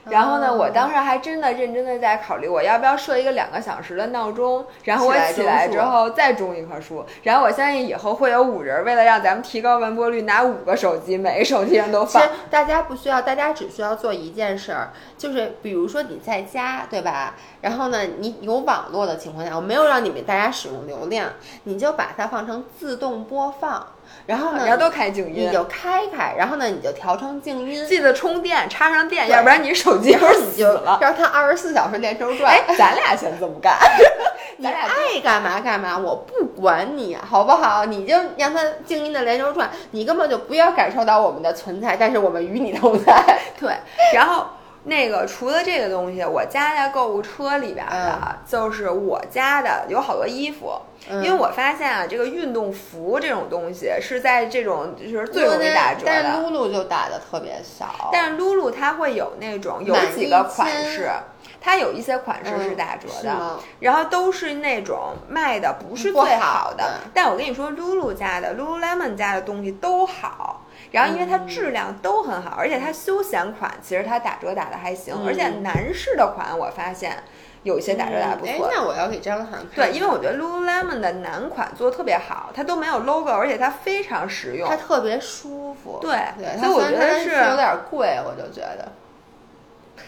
[0.08, 7.04] 然后呢，哦我当时还真的认真的在考虑，我要不要设一个两个小时的闹钟，然后我起来之后再种一棵树。
[7.22, 12.34] 然后我相信以后会有五人为了让咱们提高完播率，拿五个手机，每个手机上都放其实。
[12.48, 17.34] 大家不需要，大家只需要做一件事儿，就是比如说你在家，对吧？
[17.60, 21.28] 然后呢，你有网络的情况下，我没有让你们大家使用流量，
[21.64, 23.86] 你就把它放成自动播放，
[24.30, 31.00] 然后呢，然后都开静音，你就开开，然后呢，你就调成静音，记得充电，插上电，要不然你手机然后会死你就了。
[31.02, 32.48] 让它二十四小时连轴转。
[32.48, 33.76] 哎，咱俩先这么干，
[34.56, 37.84] 你咱俩爱干嘛干嘛，我不管你，好不好？
[37.86, 43.20] 你就让它静音的连轴转，你根本就不要感受到我们的存在，但是我们与你同在。
[43.58, 43.74] 对，
[44.14, 44.46] 然后
[44.84, 50.72] 那个除了这个东西，我加在购物车里边的，就是我家的有好多衣服。
[51.08, 56.40] 嗯因为我发现啊，这个运动服这种东西是在这种就是最容易打折的但是的。
[56.40, 58.10] 露露就打的特别少。
[58.12, 61.10] 但是露露它会有那种有几个款式，
[61.58, 66.84] 它有一些款式是嗯打折的，然后都是那种卖的不是最好好的。
[66.84, 70.66] 的但我跟你说，Lulu 家的 Lululemon 家的东西都好。
[70.90, 77.16] 然后，因为它质量都很好，而且它休闲款其实它打折打的还行，嗯而且男士的款我发现
[77.62, 78.68] 有一些打折打的不哎，错。
[78.72, 79.68] 那我要给张涵看。
[79.74, 84.76] 对，因为我觉得 Lululemon 的男款做的特别好，它都没有 logo，而且它非常实用它。
[84.76, 85.98] 特别舒服。
[86.00, 88.88] 对对，所以我觉得是它有点贵，我就觉得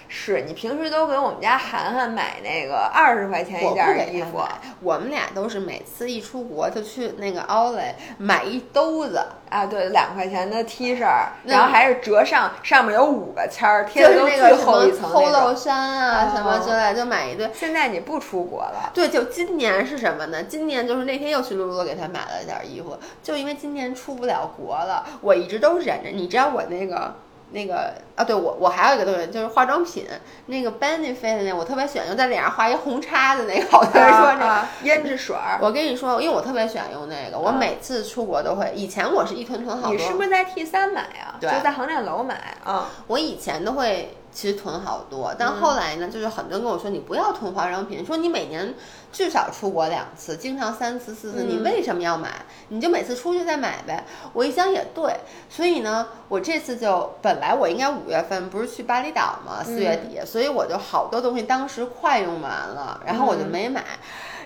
[0.09, 4.43] 是你平时都给我们家涵涵买那个二十块钱一件儿衣服。
[4.81, 15.53] 我们俩都是每次一出国就去那个 Olay 买一兜子，啊，对，两块钱的 T 恤儿，然后还是折上，上面有五个签儿，贴就是的都最后一层 Polo。
[15.55, 17.49] 衫啊哦什么之类，就买一堆。
[17.53, 20.43] 现在你不出国了，对，就今年是什么呢？
[20.45, 26.11] 今年就是那天又去露露给他买了点衣服，就因为今年出不了国了，我一直都忍着。
[26.11, 27.15] 你知道我那个
[27.53, 30.07] 那个啊，对我我还有一个东西就是化妆品，
[30.47, 38.73] 那个 Benefit 的那我特别喜欢用在脸上画一红叉子那个，我跟你说胭脂水儿，我跟你说，因为我特别喜欢用那个，我啊每次出国都会。
[38.75, 41.37] 以前我是一囤囤好多，你是不是在 T 三买啊？
[41.41, 42.89] 对就在航站楼买啊？
[43.07, 48.75] 我以前都会其实囤好多，但后来呢，就是很多人跟我说，你不要囤化妆品，说你每年
[49.13, 52.31] 至少出国两次，经常三次四次，嗯你为什么要买？
[52.69, 54.05] 你就每次出去再买呗。
[54.33, 55.15] 我一想也对，
[55.51, 63.85] 所以呢，我这次就本来我应该五月份不是去巴厘岛嘛，四月底，所以我就好多东西当时快用完了，然后我就没买。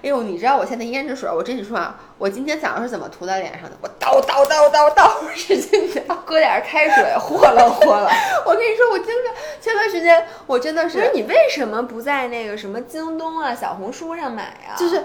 [0.03, 3.77] 哎呦，你知道我现在胭脂水，我跟你说啊，我今天早上是怎么涂在脸上的？
[3.81, 6.01] 我倒倒倒倒倒 使劲嚼。
[6.27, 8.11] 搁点儿开水和了和了。
[8.45, 14.77] 我跟你说，我经常前段时间我真的是不是你为什么不在那个什么京东啊、小红书上买啊？
[14.77, 15.05] 就是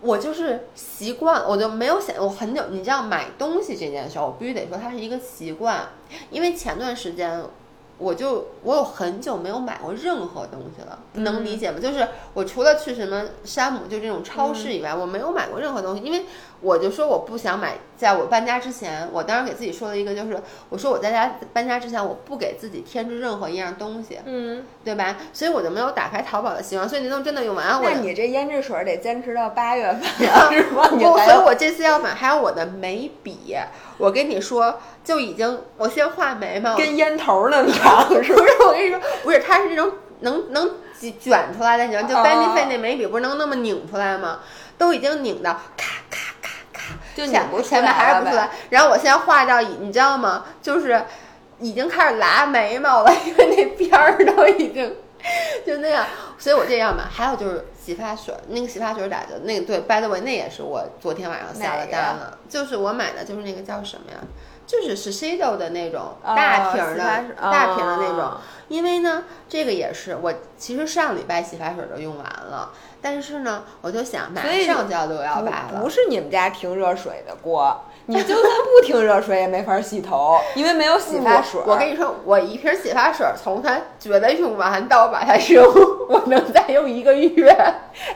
[0.00, 5.88] 我就是习惯，我就没有想我很久，你知道买东西这件事儿，我必须得说它是一个习惯，
[6.30, 7.42] 因为前段时间。
[7.98, 11.78] 我就我有很久没有买过任何东西了，能理解吗？
[11.80, 16.24] 就是我除了去什么山姆就这种超市以外，我没有买过任何东西，因为
[16.64, 20.36] 我就说我不想买，在我搬家之前，我当时给自己说了一个，就是
[20.70, 25.16] 我说我在家搬家之前，我不给自己添置任何一样东西，嗯，对吧？
[25.32, 30.88] 所以我就没有打开淘宝的习惯，所以那东西真的用完，我那你这胭脂水得坚持到八月份呀， 是吗？
[30.88, 33.56] 不，所以我这次要买，还有我的眉笔，
[33.98, 34.80] 我跟你说。
[35.04, 38.52] 就已经，我先画眉毛，跟烟头那么长， 是不是？
[38.66, 40.70] 我跟你说，不是，它是那种能能
[41.20, 44.38] 卷出来的，你知道，就 Benefit 那眉笔不是能那么拧出来吗？
[44.78, 46.23] 都已经拧到咔咔，
[47.14, 48.50] 就显不前面还是不出来。
[48.70, 50.44] 然后我现在画到，你知道吗？
[50.60, 51.04] 就是
[51.60, 54.96] 已经开始拉眉毛了， 因为那边儿都已经
[55.66, 56.04] 就那样。
[56.38, 57.08] 所以我这样吧。
[57.10, 64.18] 还有就是洗发水，那个洗发水打折，那个对，By the way，那也是我昨天晚上下了单了，就是我买的就是那个叫什么呀？
[64.66, 68.32] 就是 Shiseido 的那种大瓶的、大瓶的那种，
[68.68, 72.72] 因为呢，这个也是我其实上礼拜洗发水都用完了，
[73.04, 75.82] 但是呢，我就想马上就要六幺八了。
[75.82, 81.60] 不是你们家停热水的锅， 你就算不停热水也没法洗头， 因为没有洗发水。
[81.66, 85.62] 我跟你说，我一瓶洗发水从它觉得用完到把它扔，
[86.08, 87.50] 我能再用一个月。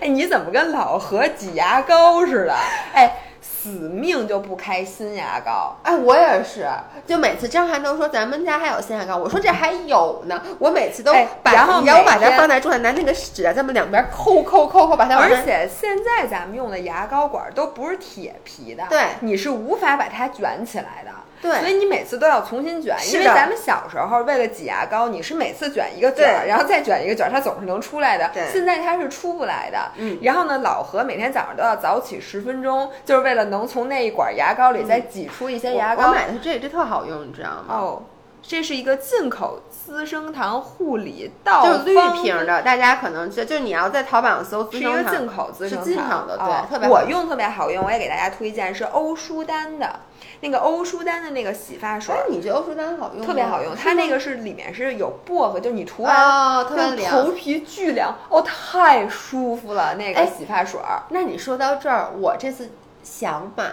[0.01, 2.55] 哎，你怎么跟老何挤牙膏似的？
[2.95, 3.25] 哎。
[3.69, 6.67] 死命就不开新牙膏，哎，我也是，
[7.07, 11.13] 就每次张涵都说咱们家还有新牙膏，我说这还有呢，我每次都
[11.43, 15.19] 把，然后我把它放在桌上，拿那个纸啊，咱们两边抠抠抠抠，把它。
[15.19, 21.11] 而且现在咱们用的牙膏管都不是铁皮的，对，你是无法把它卷起来的。
[21.41, 28.31] 对，所以你每次都要重新卷，因为咱们小时候为了挤牙膏，你是每次卷一个卷儿，然后再卷一个卷儿，它总是能出来的。
[28.35, 29.79] 对，现在它是出不来的。
[29.97, 36.09] 嗯，然后呢，老何每天早上都要早起十分钟，就是为了能从那一管牙膏里再挤出一些牙膏。
[36.09, 37.65] 我买的这这特好用，你知道吗？
[37.69, 38.03] 哦，
[38.43, 50.01] 这是一个进口资生堂护理道就是绿瓶的，大家可能就就你要在淘宝上搜，是一个进口资生堂的，对，特别我用特别好用，我也给大家推荐是欧舒丹的。
[50.41, 53.27] 那个欧舒丹的那个洗发水，哎你觉得欧舒丹好用？
[53.27, 59.97] 特别好用，它那个是里面是有薄荷，就是你涂完特别头皮巨凉，哦，太舒服了。
[59.97, 60.81] 那个洗发水，
[61.11, 62.71] 那你说到这儿，我这次
[63.09, 63.65] 想买，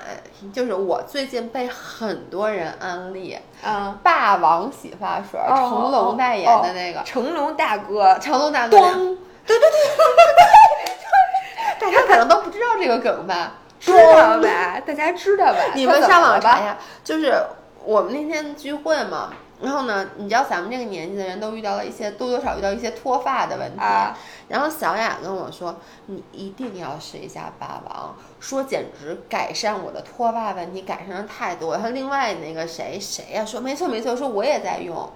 [0.54, 10.26] 就是我最近被很多人安利，嗯，霸王洗发水，成龙代言的那个，成龙大哥，成龙大哥，对对对对对
[11.78, 13.52] 对，大家可能都不知道这个梗吧。
[13.78, 14.80] 知道吧？
[14.86, 15.60] 大家知道吧？
[15.76, 16.78] 你们上网查呀。
[17.04, 17.36] 就是
[17.84, 19.32] 我们那天聚会嘛，
[19.62, 23.82] 然后呢，你知道咱们这个年纪的人都遇到了一些多多少遇到一些脱发的问题。
[24.50, 25.76] 然后小雅跟我说
[26.08, 35.10] ：“你一定要试一下霸王，说简直改善我的脱发问题，改善的太多。”他另外那个谁谁呀说：“没错没错，说我也在用。”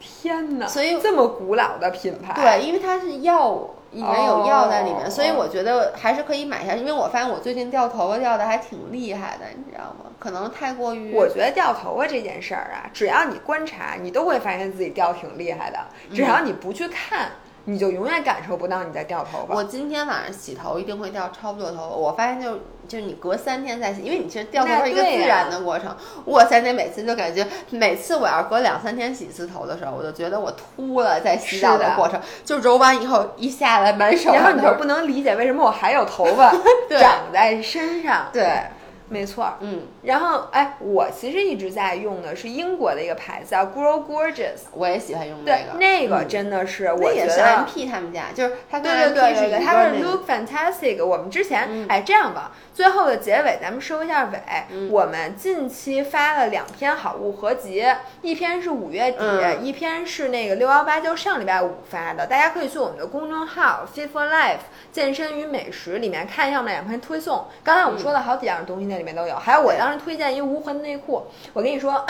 [0.00, 0.66] 天哪！
[0.66, 3.70] 所以这么古老的品牌，对，因为它是药。
[3.96, 6.74] 里面有药在里面，所以我觉得还是可以买下。
[6.74, 10.10] 因为我发现我最近掉头发掉的还挺厉害的，你知道吗？
[10.18, 11.14] 可能太过于……
[11.14, 15.78] 我觉得掉头发这件事儿啊，只要你观察，你都会发现自己掉挺厉害的。
[16.14, 17.30] 只要你不去看。
[17.68, 19.52] 你就永远感受不到你在掉头发。
[19.52, 21.96] 我今天晚上洗头一定会掉超多头发。
[21.96, 25.94] 我发现就就是你隔三天再洗，因为你其实掉头是一个自然的过程。
[26.24, 34.32] 我塞，那每次就感觉每次我要隔两三天洗一次头的时候，我就觉得我秃了，在洗澡的过程，就揉完以后一下来满手。
[34.32, 36.50] 然后你就不能理解为什么我还有头发
[37.00, 38.28] 长在身上。
[38.32, 38.62] 对。
[39.08, 51.04] 没错，嗯，然后哎，我其实一直在用的是英国的一个牌子叫 Grow Gorgeous，我也喜欢用那个，那个真的是，我觉得 M P 他们家就是它对对对对对，它是 Look Fantastic。
[51.04, 57.84] 我们之前哎这样吧，最后的结尾咱们收一下尾，我们近期发了两篇好物合集，
[58.22, 59.18] 一篇是五月底，
[59.62, 64.58] 一篇是那个六幺八，就上礼拜五发的，大家可以去我们的公众号 Fit for Life
[64.90, 67.46] 健身与美食里面看一下我们两篇推送。
[67.62, 71.22] 刚才我们说了好几样东西那里面都有，还有我当时推荐一无痕内裤，
[71.52, 72.02] 我跟你说。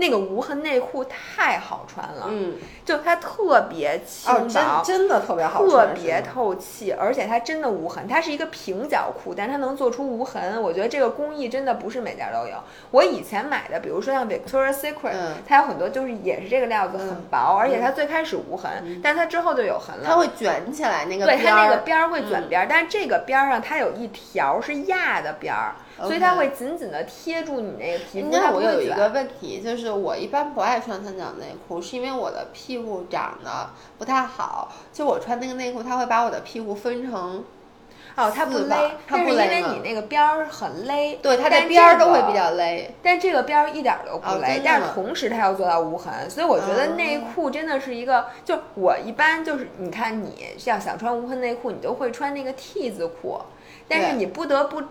[0.00, 2.54] 那个无痕内裤太好穿了，嗯，
[2.86, 12.56] 就它特别轻薄，真真的特别好穿，特别透气，而且它真的无痕，它是一个平角裤，但它能做出无痕，我觉得这个工艺真的不是每家都有。
[12.92, 15.12] 我以前买的，比如说像 Victoria's Secret，
[15.46, 25.74] 它有很多就是也是这个料子很薄，而且它最开始无痕，但它之后就有痕了，它会卷起来那个，对，它那个边儿会卷边儿，但是这个边儿上它有一条是压的边儿。
[26.02, 28.28] 所以它会紧紧的贴住你那个皮肤。
[28.32, 34.72] 那我有一个问题，就是我一般不爱穿三角内裤，是因为我的屁股长得不太好。
[34.92, 37.44] 就我穿那个内裤，它会把我的屁股分成。
[38.16, 42.92] 哦，它不勒，它不勒，但是因为你那个边儿很勒，对，它但的边儿都会比较勒。
[43.00, 53.40] 但这个边儿一点儿都不勒，但是同时它要做到无痕，所以我觉得哦内裤真的是一个，就我一般就是你看你要想穿无痕内裤，你都会穿那个 T 字裤，
[53.88, 54.82] 但是你不得不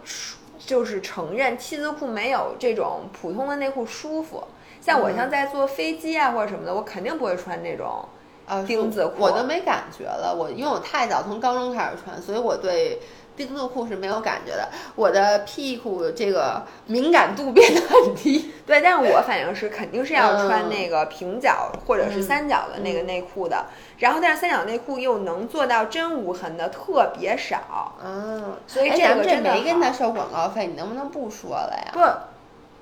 [0.58, 4.46] 就是承认 T 字裤没有这种普通的内裤舒服。
[4.82, 8.04] 像我嗯像在坐飞机啊或者什么的，我肯定不会穿那种
[8.48, 10.36] 呃，钉子裤我都没感觉了。
[10.36, 13.00] 我因为我太早从高中开始穿，所以我对
[13.38, 14.68] 钉子裤是没有感觉的。
[14.96, 18.52] 我的屁股这个敏感度变得很低。
[18.66, 23.66] 对，但是我反正是肯定是要穿嗯那个平角或者是嗯三角的那个内裤的，
[24.00, 31.92] 然后但是三角内裤又能做到真无痕的特别少，嗯，所以这这个真的没跟他收广告费，你能不能不说了呀？
[31.94, 32.00] 不。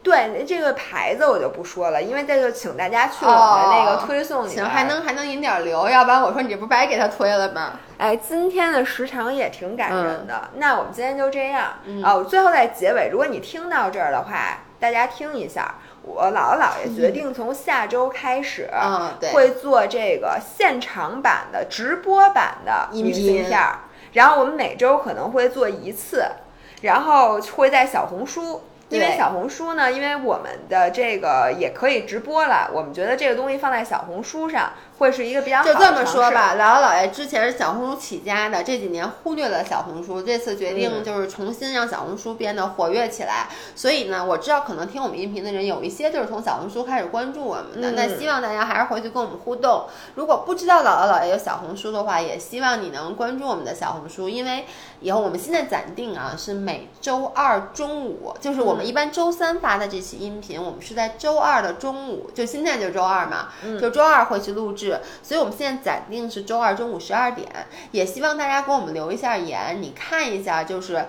[0.07, 7.73] 对这个牌子我就不说了，因为这就请大家去我们那个推送里、哦行，还能还能引点流，要不然我说你这不白给他推了吗？
[7.97, 10.49] 哎，今天的时长也挺感人的。
[10.55, 11.73] 那我们今天就这样。
[11.83, 15.75] 嗯哦，最后在结尾，如果你听到这儿的话，大家听一下。
[16.03, 23.79] 我姥姥姥爷决定从下周开始，嗯对会做这个现场版的直播版的音明信频片儿。
[24.13, 26.23] 然后我们每周可能会做一次，
[26.81, 28.61] 然后会在小红书。
[28.89, 43.47] 因为小红书呢，因为我们的这个也可以直播了，我们觉得这个东西放在小红书上会是一个比较好的就这么说吧，姥姥姥爷之前是小红书起家的，这几年忽略了小红书，这次决定嗯就是重新让小红书变得活跃起来。
[43.75, 49.85] 所以呢，我知道可能听我们音频的人有一些就是从小红书开始关注我们的，嗯那希望大家还是回去跟我们互动。
[50.15, 54.65] 如果不知道姥姥姥爷有小红书的话，也希望你能关注我们的小红书，因为
[55.01, 64.86] 以后我们现在暂定啊是每周二中午，就是我们嗯一般周三发的这期音频，我们是在周二的中午，就现在就周二嘛，嗯就周二会去录制，
[65.23, 67.47] 所以我们现在暂定是周二中午十二点，
[67.91, 71.05] 也希望大家给我们留一下言，你看一下，就是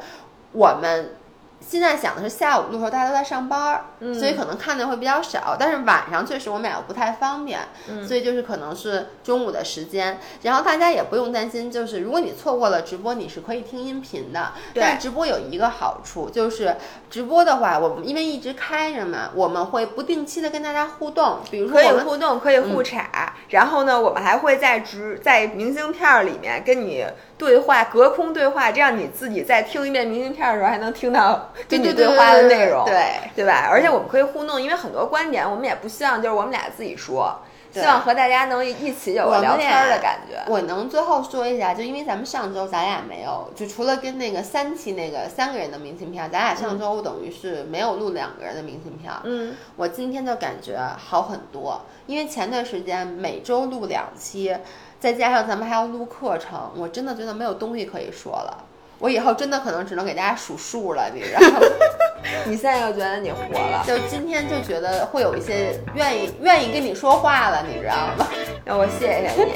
[0.53, 1.15] 我们。
[1.61, 5.57] 现在想的是下午录的时候大家都在上班儿，嗯所以可能看的会比较少。
[5.59, 10.19] 但是晚上确实我们俩又不太方便，嗯所以就是可能是中午的时间。
[10.43, 14.53] 然后大家也不用担心，就是如果你错过了直播，你是可以听音频的。
[14.73, 16.77] 对但直播有一个好处，就是
[17.11, 23.35] 直播的话，我们因为一直开着嘛，我们会不定期的跟大家互动，比如说可以互动，可以互查。
[23.49, 27.05] 然后呢，我们还会在直在明星片儿里面跟你
[27.39, 33.69] 对话，隔空对话，这样你自己再听一遍明信片儿的时候，还能听到跟你对对话的内容，对对吧？
[33.71, 37.41] 而且我们可以互动，因为很多观点我们也不希望就是我们俩自己说，
[37.73, 40.43] 希望和大家能一起有个聊天儿的感觉。
[40.51, 49.13] 我能最后说一下，就因为咱们上周咱俩没有，就除了跟那个三期那个三个人的明信片，咱俩上周等于是没有录两个人的明信片。
[49.23, 54.57] 嗯，我今天就感觉好很多，因为前段时间每周录两期，
[55.01, 58.65] 再加上咱们还要录课程，我真的觉得没有东西可以说了。
[59.01, 61.61] 我以后真的可能只能给大家数数了，你知道吗？
[62.47, 63.39] 你现在又觉得你活
[63.71, 68.27] 了，就今天就觉得会有一些愿意愿意跟你说话了，你知道吗？
[68.65, 69.55] 那我谢谢你。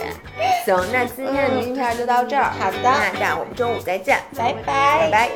[0.64, 2.45] 行，那今天的明信片儿就到这儿。
[2.45, 5.28] 好的那这样我们周五再见，拜拜拜拜。